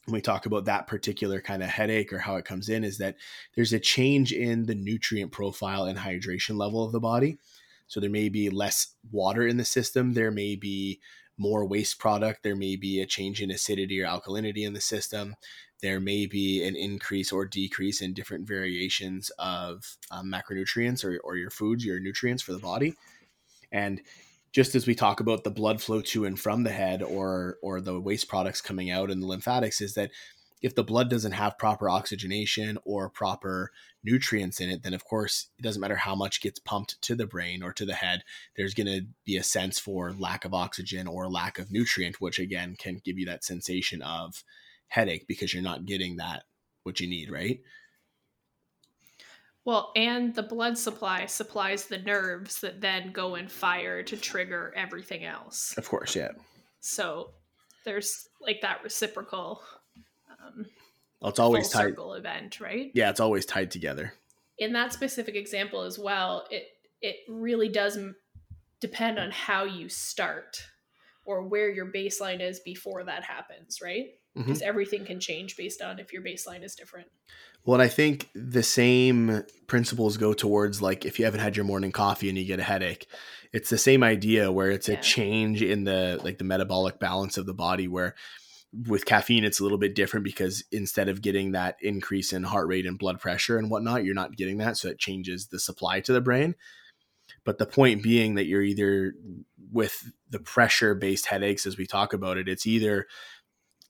when 0.06 0.14
we 0.14 0.20
talk 0.20 0.46
about 0.46 0.64
that 0.64 0.86
particular 0.86 1.40
kind 1.40 1.62
of 1.62 1.68
headache 1.68 2.12
or 2.12 2.18
how 2.18 2.36
it 2.36 2.44
comes 2.44 2.68
in 2.68 2.82
is 2.82 2.98
that 2.98 3.16
there's 3.54 3.74
a 3.74 3.78
change 3.78 4.32
in 4.32 4.64
the 4.64 4.74
nutrient 4.74 5.32
profile 5.32 5.84
and 5.84 5.98
hydration 5.98 6.56
level 6.56 6.82
of 6.82 6.92
the 6.92 7.00
body. 7.00 7.38
So 7.88 8.00
there 8.00 8.10
may 8.10 8.28
be 8.28 8.50
less 8.50 8.94
water 9.10 9.46
in 9.46 9.58
the 9.58 9.64
system, 9.64 10.14
there 10.14 10.30
may 10.30 10.56
be 10.56 11.00
more 11.36 11.64
waste 11.64 11.98
product, 11.98 12.42
there 12.42 12.56
may 12.56 12.76
be 12.76 13.00
a 13.00 13.06
change 13.06 13.40
in 13.40 13.50
acidity 13.50 14.00
or 14.00 14.06
alkalinity 14.06 14.66
in 14.66 14.72
the 14.72 14.80
system, 14.80 15.36
there 15.80 16.00
may 16.00 16.26
be 16.26 16.66
an 16.66 16.74
increase 16.74 17.32
or 17.32 17.44
decrease 17.44 18.00
in 18.00 18.12
different 18.12 18.46
variations 18.46 19.30
of 19.38 19.96
um, 20.10 20.32
macronutrients 20.32 21.04
or, 21.04 21.20
or 21.22 21.36
your 21.36 21.50
foods, 21.50 21.84
your 21.84 22.00
nutrients 22.00 22.42
for 22.42 22.52
the 22.52 22.58
body. 22.58 22.94
And 23.70 24.00
just 24.52 24.74
as 24.74 24.86
we 24.86 24.94
talk 24.94 25.20
about 25.20 25.44
the 25.44 25.50
blood 25.50 25.80
flow 25.80 26.00
to 26.00 26.24
and 26.24 26.38
from 26.38 26.64
the 26.64 26.70
head 26.70 27.02
or 27.02 27.58
or 27.62 27.80
the 27.80 28.00
waste 28.00 28.28
products 28.28 28.60
coming 28.60 28.90
out 28.90 29.10
in 29.10 29.20
the 29.20 29.26
lymphatics 29.26 29.80
is 29.80 29.94
that 29.94 30.10
if 30.60 30.74
the 30.74 30.82
blood 30.82 31.08
doesn't 31.08 31.32
have 31.32 31.58
proper 31.58 31.88
oxygenation 31.88 32.78
or 32.84 33.08
proper 33.08 33.70
nutrients 34.02 34.60
in 34.60 34.70
it 34.70 34.82
then 34.82 34.94
of 34.94 35.04
course 35.04 35.48
it 35.58 35.62
doesn't 35.62 35.80
matter 35.80 35.96
how 35.96 36.14
much 36.14 36.40
gets 36.40 36.58
pumped 36.58 37.00
to 37.02 37.14
the 37.14 37.26
brain 37.26 37.62
or 37.62 37.72
to 37.72 37.84
the 37.84 37.94
head 37.94 38.22
there's 38.56 38.74
going 38.74 38.86
to 38.86 39.02
be 39.24 39.36
a 39.36 39.42
sense 39.42 39.78
for 39.78 40.12
lack 40.18 40.44
of 40.44 40.54
oxygen 40.54 41.06
or 41.06 41.28
lack 41.28 41.58
of 41.58 41.70
nutrient 41.70 42.20
which 42.20 42.38
again 42.38 42.74
can 42.78 43.00
give 43.04 43.18
you 43.18 43.26
that 43.26 43.44
sensation 43.44 44.00
of 44.02 44.42
headache 44.88 45.26
because 45.28 45.52
you're 45.54 45.62
not 45.62 45.86
getting 45.86 46.16
that 46.16 46.44
what 46.84 47.00
you 47.00 47.06
need 47.08 47.30
right 47.30 47.60
Well, 49.64 49.92
and 49.96 50.34
the 50.34 50.42
blood 50.42 50.78
supply 50.78 51.26
supplies 51.26 51.86
the 51.86 51.98
nerves 51.98 52.60
that 52.60 52.80
then 52.80 53.12
go 53.12 53.34
and 53.34 53.50
fire 53.50 54.02
to 54.02 54.16
trigger 54.16 54.72
everything 54.74 55.24
else. 55.24 55.76
of 55.76 55.88
course 55.88 56.14
yeah 56.16 56.32
So 56.80 57.34
there's 57.84 58.28
like 58.40 58.60
that 58.62 58.82
reciprocal 58.82 59.62
um, 60.30 60.66
well, 61.20 61.30
it's 61.30 61.38
always 61.38 61.68
tied 61.68 61.96
circle 61.96 62.14
event, 62.14 62.60
right? 62.60 62.92
yeah 62.94 63.10
it's 63.10 63.20
always 63.20 63.46
tied 63.46 63.70
together 63.70 64.14
In 64.58 64.72
that 64.72 64.92
specific 64.92 65.34
example 65.36 65.82
as 65.82 65.98
well, 65.98 66.46
it 66.50 66.68
it 67.00 67.16
really 67.28 67.68
does 67.68 67.96
depend 68.80 69.18
on 69.18 69.30
how 69.30 69.64
you 69.64 69.88
start 69.88 70.64
or 71.24 71.42
where 71.48 71.70
your 71.70 71.86
baseline 71.92 72.40
is 72.40 72.60
before 72.60 73.04
that 73.04 73.24
happens, 73.24 73.80
right? 73.82 74.08
Because 74.34 74.58
mm-hmm. 74.58 74.68
everything 74.68 75.04
can 75.04 75.18
change 75.18 75.56
based 75.56 75.82
on 75.82 75.98
if 75.98 76.12
your 76.12 76.22
baseline 76.22 76.62
is 76.62 76.74
different. 76.76 77.08
Well, 77.64 77.74
and 77.74 77.82
I 77.82 77.88
think 77.88 78.28
the 78.34 78.62
same 78.62 79.42
principles 79.66 80.16
go 80.16 80.32
towards 80.32 80.80
like 80.80 81.04
if 81.04 81.18
you 81.18 81.24
haven't 81.24 81.40
had 81.40 81.56
your 81.56 81.64
morning 81.64 81.92
coffee 81.92 82.28
and 82.28 82.38
you 82.38 82.44
get 82.44 82.60
a 82.60 82.64
headache, 82.64 83.08
it's 83.52 83.70
the 83.70 83.78
same 83.78 84.02
idea 84.02 84.52
where 84.52 84.70
it's 84.70 84.88
a 84.88 84.96
change 84.96 85.62
in 85.62 85.84
the 85.84 86.20
like 86.22 86.38
the 86.38 86.44
metabolic 86.44 87.00
balance 87.00 87.36
of 87.36 87.46
the 87.46 87.54
body 87.54 87.88
where 87.88 88.14
with 88.86 89.06
caffeine 89.06 89.44
it's 89.44 89.60
a 89.60 89.62
little 89.62 89.78
bit 89.78 89.94
different 89.94 90.24
because 90.24 90.62
instead 90.70 91.08
of 91.08 91.22
getting 91.22 91.52
that 91.52 91.76
increase 91.80 92.32
in 92.32 92.42
heart 92.42 92.68
rate 92.68 92.86
and 92.86 92.98
blood 92.98 93.18
pressure 93.18 93.56
and 93.56 93.70
whatnot, 93.70 94.04
you're 94.04 94.14
not 94.14 94.36
getting 94.36 94.58
that. 94.58 94.76
So 94.76 94.88
it 94.88 94.98
changes 94.98 95.46
the 95.46 95.58
supply 95.58 96.00
to 96.00 96.12
the 96.12 96.20
brain. 96.20 96.54
But 97.44 97.58
the 97.58 97.66
point 97.66 98.02
being 98.02 98.34
that 98.34 98.46
you're 98.46 98.62
either 98.62 99.14
with 99.72 100.12
the 100.30 100.38
pressure 100.38 100.94
based 100.94 101.26
headaches, 101.26 101.66
as 101.66 101.78
we 101.78 101.86
talk 101.86 102.12
about 102.12 102.36
it, 102.36 102.48
it's 102.48 102.66
either 102.66 103.06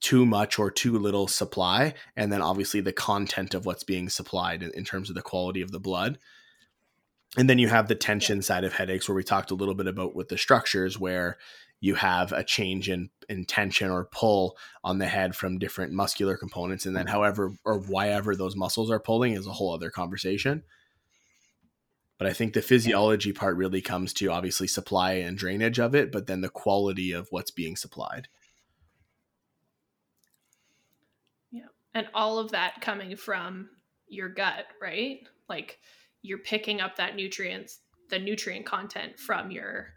too 0.01 0.25
much 0.25 0.59
or 0.59 0.71
too 0.71 0.99
little 0.99 1.27
supply. 1.27 1.95
And 2.17 2.33
then 2.33 2.43
obviously 2.43 2.81
the 2.81 2.93
content 2.93 3.55
of 3.55 3.67
what's 3.67 3.85
being 3.85 4.09
supplied 4.09 4.63
in, 4.63 4.71
in 4.73 4.85
terms 4.85 5.09
of 5.09 5.15
the 5.15 5.23
quality 5.23 5.61
of 5.61 5.73
the 5.73 5.81
blood. 5.81 6.19
And 7.37 7.49
then 7.49 7.59
you 7.59 7.69
have 7.69 7.89
the 7.89 7.95
tension 7.95 8.41
side 8.43 8.65
of 8.65 8.73
headaches, 8.73 9.09
where 9.09 9.17
we 9.17 9.23
talked 9.23 9.51
a 9.51 9.55
little 9.55 9.75
bit 9.75 9.87
about 9.87 10.15
with 10.15 10.29
the 10.29 10.39
structures, 10.39 10.99
where 10.99 11.37
you 11.81 11.95
have 11.95 12.33
a 12.33 12.43
change 12.43 12.89
in, 12.89 13.11
in 13.29 13.45
tension 13.45 13.91
or 13.91 14.09
pull 14.11 14.57
on 14.83 14.99
the 14.99 15.07
head 15.07 15.37
from 15.37 15.59
different 15.59 15.93
muscular 15.93 16.37
components. 16.37 16.87
And 16.87 16.97
then, 16.97 17.05
mm-hmm. 17.05 17.13
however, 17.13 17.53
or 17.65 17.79
why 17.79 18.09
ever 18.09 18.35
those 18.35 18.57
muscles 18.57 18.91
are 18.91 18.99
pulling 18.99 19.35
is 19.35 19.47
a 19.47 19.53
whole 19.53 19.75
other 19.75 19.91
conversation. 19.91 20.63
But 22.19 22.27
I 22.27 22.33
think 22.33 22.53
the 22.53 22.63
physiology 22.63 23.33
part 23.33 23.57
really 23.57 23.81
comes 23.81 24.13
to 24.15 24.31
obviously 24.31 24.67
supply 24.67 25.13
and 25.13 25.39
drainage 25.39 25.79
of 25.79 25.95
it, 25.95 26.11
but 26.11 26.27
then 26.27 26.41
the 26.41 26.49
quality 26.49 27.13
of 27.13 27.29
what's 27.31 27.53
being 27.53 27.77
supplied. 27.77 28.27
And 31.99 32.09
all 32.15 32.39
of 32.39 32.51
that 32.53 32.81
coming 32.81 33.17
from 33.17 33.69
your 34.09 34.29
gut 34.29 34.67
right 34.81 35.21
like 35.49 35.79
you're 36.23 36.39
picking 36.39 36.81
up 36.81 36.97
that 36.97 37.17
nutrients 37.17 37.81
the 38.11 38.19
nutrient 38.19 38.65
content 38.65 39.19
from 39.19 39.51
your 39.51 39.89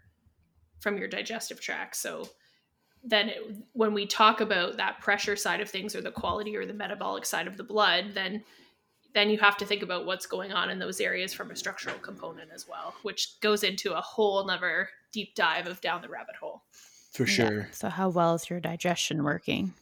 from 0.80 0.98
your 0.98 1.08
digestive 1.08 1.60
tract 1.60 1.96
so 1.96 2.28
then 3.04 3.28
it, 3.30 3.56
when 3.72 3.94
we 3.94 4.06
talk 4.06 4.40
about 4.40 4.76
that 4.76 5.00
pressure 5.00 5.34
side 5.36 5.60
of 5.60 5.68
things 5.68 5.96
or 5.96 6.00
the 6.00 6.10
quality 6.10 6.56
or 6.56 6.66
the 6.66 6.74
metabolic 6.74 7.24
side 7.24 7.46
of 7.46 7.56
the 7.56 7.64
blood 7.64 8.06
then 8.14 8.42
then 9.14 9.28
you 9.28 9.38
have 9.38 9.58
to 9.58 9.66
think 9.66 9.82
about 9.82 10.06
what's 10.06 10.24
going 10.26 10.52
on 10.52 10.70
in 10.70 10.78
those 10.78 11.00
areas 11.00 11.32
from 11.34 11.50
a 11.50 11.56
structural 11.56 11.98
component 11.98 12.50
as 12.52 12.66
well 12.68 12.94
which 13.02 13.40
goes 13.40 13.62
into 13.62 13.92
a 13.96 14.00
whole 14.00 14.40
another 14.42 14.88
deep 15.12 15.34
dive 15.34 15.66
of 15.66 15.80
down 15.80 16.02
the 16.02 16.08
rabbit 16.08 16.36
hole 16.36 16.62
For 17.12 17.24
Yeah. 17.24 17.34
sure. 17.34 17.68
So 17.72 17.88
how 17.88 18.08
well 18.08 18.34
is 18.34 18.48
your 18.48 18.60
digestion 18.60 19.22
working? 19.22 19.74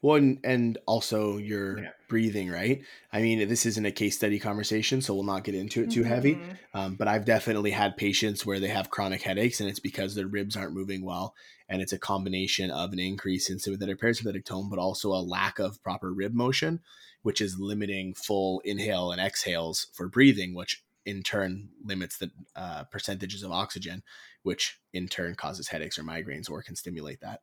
Well, 0.00 0.16
and, 0.16 0.38
and 0.44 0.78
also 0.86 1.38
your 1.38 1.78
Yeah. 1.80 1.90
breathing, 2.08 2.48
right? 2.50 2.82
I 3.12 3.20
mean, 3.20 3.48
this 3.48 3.66
isn't 3.66 3.84
a 3.84 3.90
case 3.90 4.16
study 4.16 4.38
conversation, 4.38 5.00
so 5.02 5.12
we'll 5.14 5.24
not 5.24 5.44
get 5.44 5.54
into 5.56 5.82
it 5.82 5.90
too 5.90 6.04
heavy. 6.04 6.36
Mhm. 6.36 6.58
Um, 6.72 6.94
but 6.94 7.08
I've 7.08 7.24
definitely 7.24 7.72
had 7.72 7.96
patients 7.96 8.46
where 8.46 8.60
they 8.60 8.68
have 8.68 8.90
chronic 8.90 9.22
headaches, 9.22 9.60
and 9.60 9.68
it's 9.68 9.80
because 9.80 10.14
their 10.14 10.28
ribs 10.28 10.56
aren't 10.56 10.72
moving 10.72 11.04
well, 11.04 11.34
and 11.68 11.82
it's 11.82 11.92
a 11.92 11.98
combination 11.98 12.70
of 12.70 12.92
an 12.92 13.00
increase 13.00 13.50
in 13.50 13.58
sympathetic 13.58 14.00
parasympathetic 14.00 14.44
tone, 14.44 14.70
but 14.70 14.78
also 14.78 15.10
a 15.12 15.20
lack 15.20 15.58
of 15.58 15.82
proper 15.82 16.12
rib 16.12 16.32
motion, 16.32 16.80
which 17.22 17.40
is 17.40 17.58
limiting 17.58 18.14
full 18.14 18.60
inhale 18.60 19.10
and 19.10 19.20
exhales 19.20 19.88
for 19.94 20.08
breathing, 20.08 20.54
which 20.54 20.84
in 21.04 21.22
turn 21.22 21.70
limits 21.84 22.18
the 22.18 22.30
uh, 22.54 22.84
percentages 22.84 23.42
of 23.42 23.50
oxygen, 23.50 24.02
which 24.42 24.78
in 24.92 25.08
turn 25.08 25.34
causes 25.34 25.68
headaches 25.68 25.98
or 25.98 26.04
migraines 26.04 26.48
or 26.48 26.62
can 26.62 26.76
stimulate 26.76 27.20
that. 27.20 27.40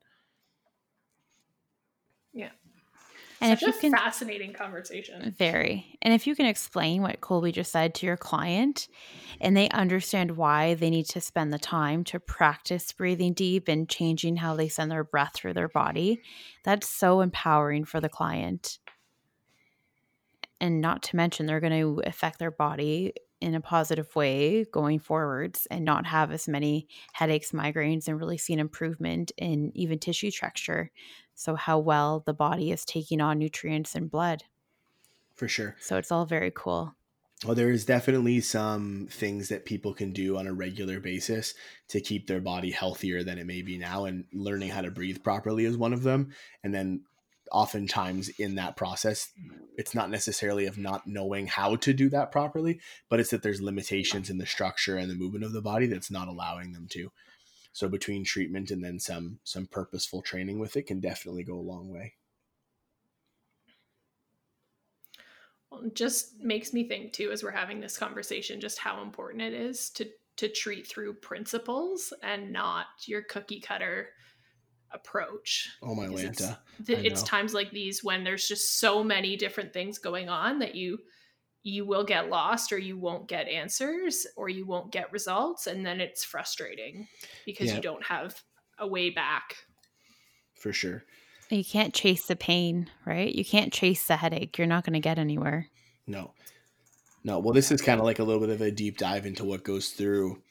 And 3.42 3.60
Such 3.60 3.70
if 3.70 3.78
a 3.78 3.80
can 3.80 3.92
fascinating 3.92 4.54
conversation 4.54 5.34
Very. 5.38 5.98
And 6.02 6.14
if 6.14 6.26
you 6.26 6.36
can 6.36 6.46
explain 6.46 7.02
what 7.02 7.22
Colby 7.22 7.52
just 7.52 7.72
said 7.72 7.94
to 7.96 8.06
your 8.06 8.18
client 8.18 8.88
and 9.42 9.56
they 9.56 9.70
understand 9.70 10.38
why 10.38 10.74
they 10.74 10.90
need 10.90 11.08
to 11.08 11.22
spend 11.22 11.52
the 11.52 11.60
time 11.60 12.04
to 12.06 12.20
practice 12.20 12.92
breathing 12.94 13.34
deep 13.34 13.68
and 13.68 13.90
changing 13.90 14.38
how 14.38 14.56
they 14.56 14.70
send 14.70 14.90
their 14.90 15.04
breath 15.04 15.34
through 15.34 15.54
their 15.54 15.68
body, 15.68 16.22
that's 16.64 16.88
so 16.88 17.22
empowering 17.22 17.84
for 17.84 18.00
the 18.00 18.10
client. 18.10 18.80
And 20.62 20.80
not 20.80 21.04
to 21.04 21.18
mention, 21.18 21.46
they're 21.46 21.60
going 21.60 21.80
to 21.80 22.02
affect 22.06 22.40
their 22.40 22.52
body 22.52 23.14
in 23.42 23.54
a 23.54 23.62
positive 23.62 24.16
way 24.16 24.64
going 24.72 24.98
forwards 24.98 25.68
and 25.70 25.84
not 25.84 26.06
have 26.06 26.32
as 26.32 26.48
many 26.48 26.88
headaches, 27.12 27.52
migraines, 27.52 28.08
and 28.08 28.18
really 28.18 28.38
see 28.38 28.54
an 28.54 28.60
improvement 28.60 29.34
in 29.38 29.72
even 29.76 30.00
tissue 30.00 30.32
texture. 30.32 30.90
So, 31.36 31.56
how 31.56 31.78
well 31.78 32.24
the 32.26 32.34
body 32.34 32.72
is 32.72 32.86
taking 32.86 33.22
on 33.22 33.40
nutrients 33.40 33.94
and 33.94 34.10
blood. 34.10 34.44
For 35.36 35.48
sure. 35.48 35.76
So 35.80 35.98
it's 35.98 36.12
all 36.12 36.26
very 36.26 36.52
cool. 36.56 36.96
Well, 37.44 37.56
there 37.56 37.70
is 37.70 37.86
definitely 37.86 38.40
some 38.40 39.08
things 39.12 39.50
that 39.50 39.66
people 39.66 39.94
can 39.94 40.14
do 40.14 40.38
on 40.38 40.48
a 40.48 40.54
regular 40.54 41.02
basis 41.02 41.54
to 41.90 42.00
keep 42.00 42.28
their 42.28 42.40
body 42.40 42.72
healthier 42.72 43.24
than 43.24 43.38
it 43.38 43.46
may 43.46 43.62
be 43.62 43.78
now, 43.78 44.06
and 44.06 44.24
learning 44.34 44.70
how 44.70 44.82
to 44.82 44.90
breathe 44.90 45.22
properly 45.22 45.66
is 45.66 45.78
one 45.78 45.94
of 45.94 46.04
them. 46.04 46.34
And 46.64 46.74
then, 46.74 47.02
oftentimes 47.52 48.30
in 48.40 48.56
that 48.56 48.78
process, 48.78 49.32
it's 49.78 49.94
not 49.94 50.10
necessarily 50.10 50.66
of 50.66 50.78
not 50.78 51.06
knowing 51.06 51.48
how 51.48 51.76
to 51.76 51.94
do 51.94 52.10
that 52.10 52.32
properly, 52.32 52.80
but 53.10 53.20
it's 53.20 53.30
that 53.30 53.44
there's 53.44 53.62
limitations 53.62 54.30
in 54.30 54.38
the 54.38 54.46
structure 54.46 54.98
and 54.98 55.12
the 55.12 55.16
movement 55.16 55.44
of 55.44 55.54
the 55.54 55.62
body 55.62 55.86
that's 55.86 56.10
not 56.10 56.28
allowing 56.28 56.72
them 56.72 56.88
to. 56.90 57.12
So, 57.76 57.90
between 57.90 58.24
treatment 58.24 58.72
and 58.72 58.82
then 58.82 59.00
some 59.02 59.38
some 59.44 59.68
purposeful 59.68 60.22
training 60.22 60.60
with 60.60 60.78
it 60.78 60.84
can 60.88 61.02
definitely 61.02 61.44
go 61.44 61.56
a 61.56 61.60
long 61.60 61.90
way. 61.90 62.14
Well, 65.70 65.82
it 65.84 65.94
just 65.94 66.40
makes 66.40 66.72
me 66.72 66.88
think 66.88 67.12
too 67.12 67.32
as 67.34 67.44
we're 67.44 67.52
having 67.52 67.82
this 67.82 67.98
conversation 67.98 68.62
just 68.62 68.78
how 68.80 69.02
important 69.02 69.42
it 69.42 69.54
is 69.54 69.90
to 69.90 70.08
to 70.38 70.48
treat 70.48 70.88
through 70.88 71.16
principles 71.16 72.14
and 72.24 72.54
not 72.54 72.86
your 73.08 73.24
cookie 73.24 73.60
cutter 73.60 74.08
approach. 74.92 75.70
Oh 75.82 75.96
my 75.96 76.08
Because 76.08 76.24
it's- 76.24 76.42
Lanta. 76.88 77.06
It's 77.06 77.24
times 77.24 77.54
like 77.54 77.72
these 77.72 78.06
when 78.06 78.24
there's 78.24 78.48
just 78.48 78.80
so 78.80 79.04
many 79.04 79.36
different 79.36 79.74
things 79.74 79.98
going 79.98 80.30
on 80.30 80.60
that 80.60 80.76
you 80.76 81.00
you 81.68 81.84
will 81.84 82.04
get 82.04 82.30
lost 82.30 82.72
or 82.72 82.78
you 82.78 82.96
won't 82.96 83.28
get 83.28 83.48
answers 83.48 84.28
or 84.38 84.50
you 84.50 84.68
won't 84.68 84.92
get 84.92 85.12
results 85.12 85.66
and 85.66 85.84
then 85.84 86.00
it's 86.00 86.24
frustrating 86.24 87.08
because 87.44 87.70
Yeah. 87.70 87.78
you 87.78 87.82
don't 87.82 88.06
have 88.06 88.40
a 88.78 88.88
way 88.88 89.10
back. 89.10 89.56
For 90.54 90.72
sure. 90.72 91.04
You 91.50 91.66
can't 91.66 91.92
chase 91.92 92.28
the 92.28 92.36
pain, 92.36 92.92
right? 93.04 93.34
You 93.34 93.44
can't 93.44 93.74
chase 93.74 94.06
the 94.06 94.16
headache. 94.18 94.60
You're 94.60 94.68
not 94.68 94.84
going 94.86 94.94
to 94.94 95.00
get 95.00 95.18
anywhere. 95.18 95.68
No. 96.06 96.36
No. 97.24 97.40
Well, 97.40 97.54
this 97.54 97.72
is 97.72 97.82
kind 97.82 98.00
of 98.00 98.06
like 98.06 98.20
a 98.20 98.24
little 98.24 98.42
bit 98.42 98.52
of 98.52 98.62
a 98.62 98.70
deep 98.70 99.00
dive 99.00 99.26
into 99.26 99.44
what 99.44 99.64
goes 99.64 99.90
through 99.90 100.44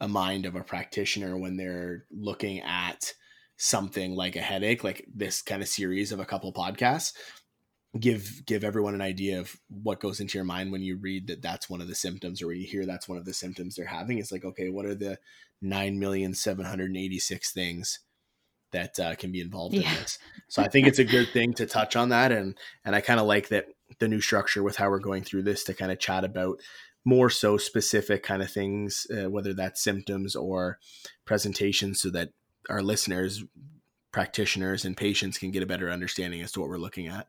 a 0.00 0.08
mind 0.08 0.46
of 0.46 0.56
a 0.56 0.62
practitioner 0.64 1.36
when 1.36 1.58
they're 1.58 2.06
looking 2.10 2.60
at 2.62 3.12
something 3.58 4.14
like 4.14 4.34
a 4.34 4.40
headache, 4.40 4.82
like 4.82 5.06
this 5.14 5.42
kind 5.42 5.60
of 5.60 5.68
series 5.68 6.10
of 6.10 6.20
a 6.20 6.24
couple 6.24 6.52
podcasts. 6.54 7.12
Give 7.98 8.44
give 8.44 8.64
everyone 8.64 8.94
an 8.94 9.00
idea 9.00 9.38
of 9.38 9.54
what 9.68 10.00
goes 10.00 10.18
into 10.18 10.36
your 10.36 10.44
mind 10.44 10.72
when 10.72 10.82
you 10.82 10.96
read 10.96 11.28
that 11.28 11.42
that's 11.42 11.70
one 11.70 11.80
of 11.80 11.86
the 11.86 11.94
symptoms, 11.94 12.42
or 12.42 12.48
when 12.48 12.56
you 12.56 12.66
hear 12.66 12.84
that's 12.84 13.08
one 13.08 13.18
of 13.18 13.24
the 13.24 13.32
symptoms 13.32 13.76
they're 13.76 13.86
having. 13.86 14.18
It's 14.18 14.32
like, 14.32 14.44
okay, 14.44 14.68
what 14.68 14.84
are 14.84 14.96
the 14.96 15.18
nine 15.62 16.00
million 16.00 16.34
seven 16.34 16.64
hundred 16.64 16.96
eighty 16.96 17.20
six 17.20 17.52
things 17.52 18.00
that 18.72 18.98
uh, 18.98 19.14
can 19.14 19.30
be 19.30 19.40
involved 19.40 19.76
in 19.76 19.82
this? 19.82 20.18
So 20.48 20.60
I 20.60 20.66
think 20.66 20.88
it's 20.88 20.98
a 20.98 21.04
good 21.04 21.28
thing 21.28 21.54
to 21.54 21.66
touch 21.66 21.94
on 21.94 22.08
that, 22.08 22.32
and 22.32 22.58
and 22.84 22.96
I 22.96 23.00
kind 23.00 23.20
of 23.20 23.26
like 23.26 23.48
that 23.50 23.66
the 24.00 24.08
new 24.08 24.20
structure 24.20 24.64
with 24.64 24.74
how 24.74 24.90
we're 24.90 24.98
going 24.98 25.22
through 25.22 25.42
this 25.44 25.62
to 25.64 25.74
kind 25.74 25.92
of 25.92 26.00
chat 26.00 26.24
about 26.24 26.58
more 27.04 27.30
so 27.30 27.56
specific 27.56 28.24
kind 28.24 28.42
of 28.42 28.50
things, 28.50 29.06
uh, 29.16 29.30
whether 29.30 29.54
that's 29.54 29.84
symptoms 29.84 30.34
or 30.34 30.80
presentations, 31.26 32.00
so 32.00 32.10
that 32.10 32.30
our 32.68 32.82
listeners, 32.82 33.44
practitioners, 34.10 34.84
and 34.84 34.96
patients 34.96 35.38
can 35.38 35.52
get 35.52 35.62
a 35.62 35.66
better 35.66 35.92
understanding 35.92 36.42
as 36.42 36.50
to 36.50 36.58
what 36.58 36.68
we're 36.68 36.76
looking 36.76 37.06
at. 37.06 37.28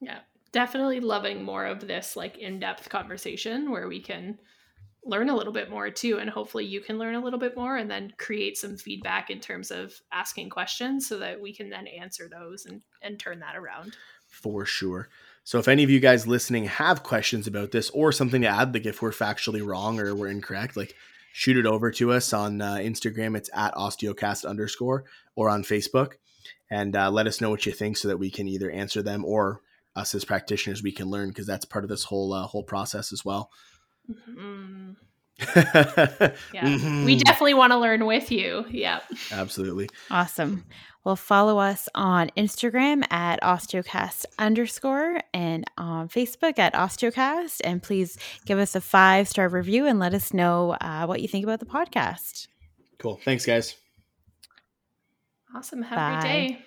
Yeah. 0.00 0.20
Definitely 0.52 1.00
loving 1.00 1.42
more 1.42 1.66
of 1.66 1.86
this 1.86 2.16
like 2.16 2.38
in-depth 2.38 2.88
conversation 2.88 3.70
where 3.70 3.88
we 3.88 4.00
can 4.00 4.38
learn 5.04 5.28
a 5.28 5.36
little 5.36 5.52
bit 5.52 5.70
more 5.70 5.90
too 5.90 6.18
and 6.18 6.28
hopefully 6.28 6.64
you 6.64 6.80
can 6.80 6.98
learn 6.98 7.14
a 7.14 7.20
little 7.20 7.38
bit 7.38 7.56
more 7.56 7.76
and 7.76 7.90
then 7.90 8.12
create 8.18 8.58
some 8.58 8.76
feedback 8.76 9.30
in 9.30 9.38
terms 9.38 9.70
of 9.70 9.94
asking 10.12 10.50
questions 10.50 11.06
so 11.06 11.18
that 11.18 11.40
we 11.40 11.54
can 11.54 11.70
then 11.70 11.86
answer 11.86 12.28
those 12.28 12.66
and 12.66 12.80
and 13.02 13.18
turn 13.18 13.38
that 13.40 13.56
around. 13.56 13.96
for 14.28 14.64
sure. 14.66 15.08
So 15.44 15.58
if 15.58 15.68
any 15.68 15.84
of 15.84 15.90
you 15.90 16.00
guys 16.00 16.26
listening 16.26 16.64
have 16.64 17.04
questions 17.04 17.46
about 17.46 17.70
this 17.70 17.88
or 17.90 18.10
something 18.10 18.42
to 18.42 18.48
add, 18.48 18.74
like 18.74 18.84
if 18.84 19.00
we're 19.00 19.12
factually 19.12 19.64
wrong 19.64 20.00
or 20.00 20.12
we're 20.12 20.26
incorrect, 20.26 20.76
like 20.76 20.94
shoot 21.32 21.56
it 21.56 21.66
over 21.66 21.90
to 21.92 22.12
us 22.12 22.32
on 22.32 22.60
uh, 22.60 22.76
Instagram. 22.76 23.36
It's 23.36 23.50
at 23.54 23.74
osteocast 23.74 24.44
underscore 24.44 25.04
or 25.36 25.50
on 25.50 25.62
Facebook, 25.62 26.14
and 26.70 26.96
uh, 26.96 27.10
let 27.10 27.26
us 27.26 27.40
know 27.40 27.50
what 27.50 27.64
you 27.66 27.72
think 27.72 27.96
so 27.96 28.08
that 28.08 28.18
we 28.18 28.30
can 28.30 28.48
either 28.48 28.70
answer 28.70 29.02
them 29.02 29.24
or 29.24 29.60
us 29.96 30.14
as 30.14 30.24
practitioners 30.24 30.82
we 30.82 30.92
can 30.92 31.08
learn 31.08 31.28
because 31.28 31.46
that's 31.46 31.64
part 31.64 31.84
of 31.84 31.90
this 31.90 32.04
whole 32.04 32.32
uh, 32.32 32.46
whole 32.46 32.62
process 32.62 33.12
as 33.12 33.24
well. 33.24 33.50
Mm, 34.30 34.96
yeah, 35.38 36.32
yeah. 36.54 37.04
We 37.04 37.16
definitely 37.16 37.54
want 37.54 37.72
to 37.72 37.78
learn 37.78 38.06
with 38.06 38.30
you. 38.30 38.64
Yeah. 38.70 39.00
absolutely. 39.32 39.88
Awesome. 40.10 40.64
Well, 41.04 41.16
follow 41.16 41.58
us 41.58 41.88
on 41.94 42.30
Instagram 42.36 43.04
at 43.12 43.40
osteocast 43.40 44.24
underscore 44.40 45.20
and 45.32 45.64
on 45.78 46.08
Facebook 46.08 46.58
at 46.58 46.74
osteocast. 46.74 47.60
And 47.62 47.80
please 47.80 48.18
give 48.44 48.58
us 48.58 48.74
a 48.74 48.80
five 48.80 49.28
star 49.28 49.48
review 49.48 49.86
and 49.86 50.00
let 50.00 50.14
us 50.14 50.34
know 50.34 50.76
uh, 50.80 51.06
what 51.06 51.22
you 51.22 51.28
think 51.28 51.44
about 51.44 51.60
the 51.60 51.66
podcast. 51.66 52.48
Cool. 52.98 53.20
Thanks, 53.24 53.46
guys. 53.46 53.76
Awesome. 55.54 55.82
Have 55.82 56.18
a 56.18 56.20
great 56.20 56.32
day. 56.32 56.65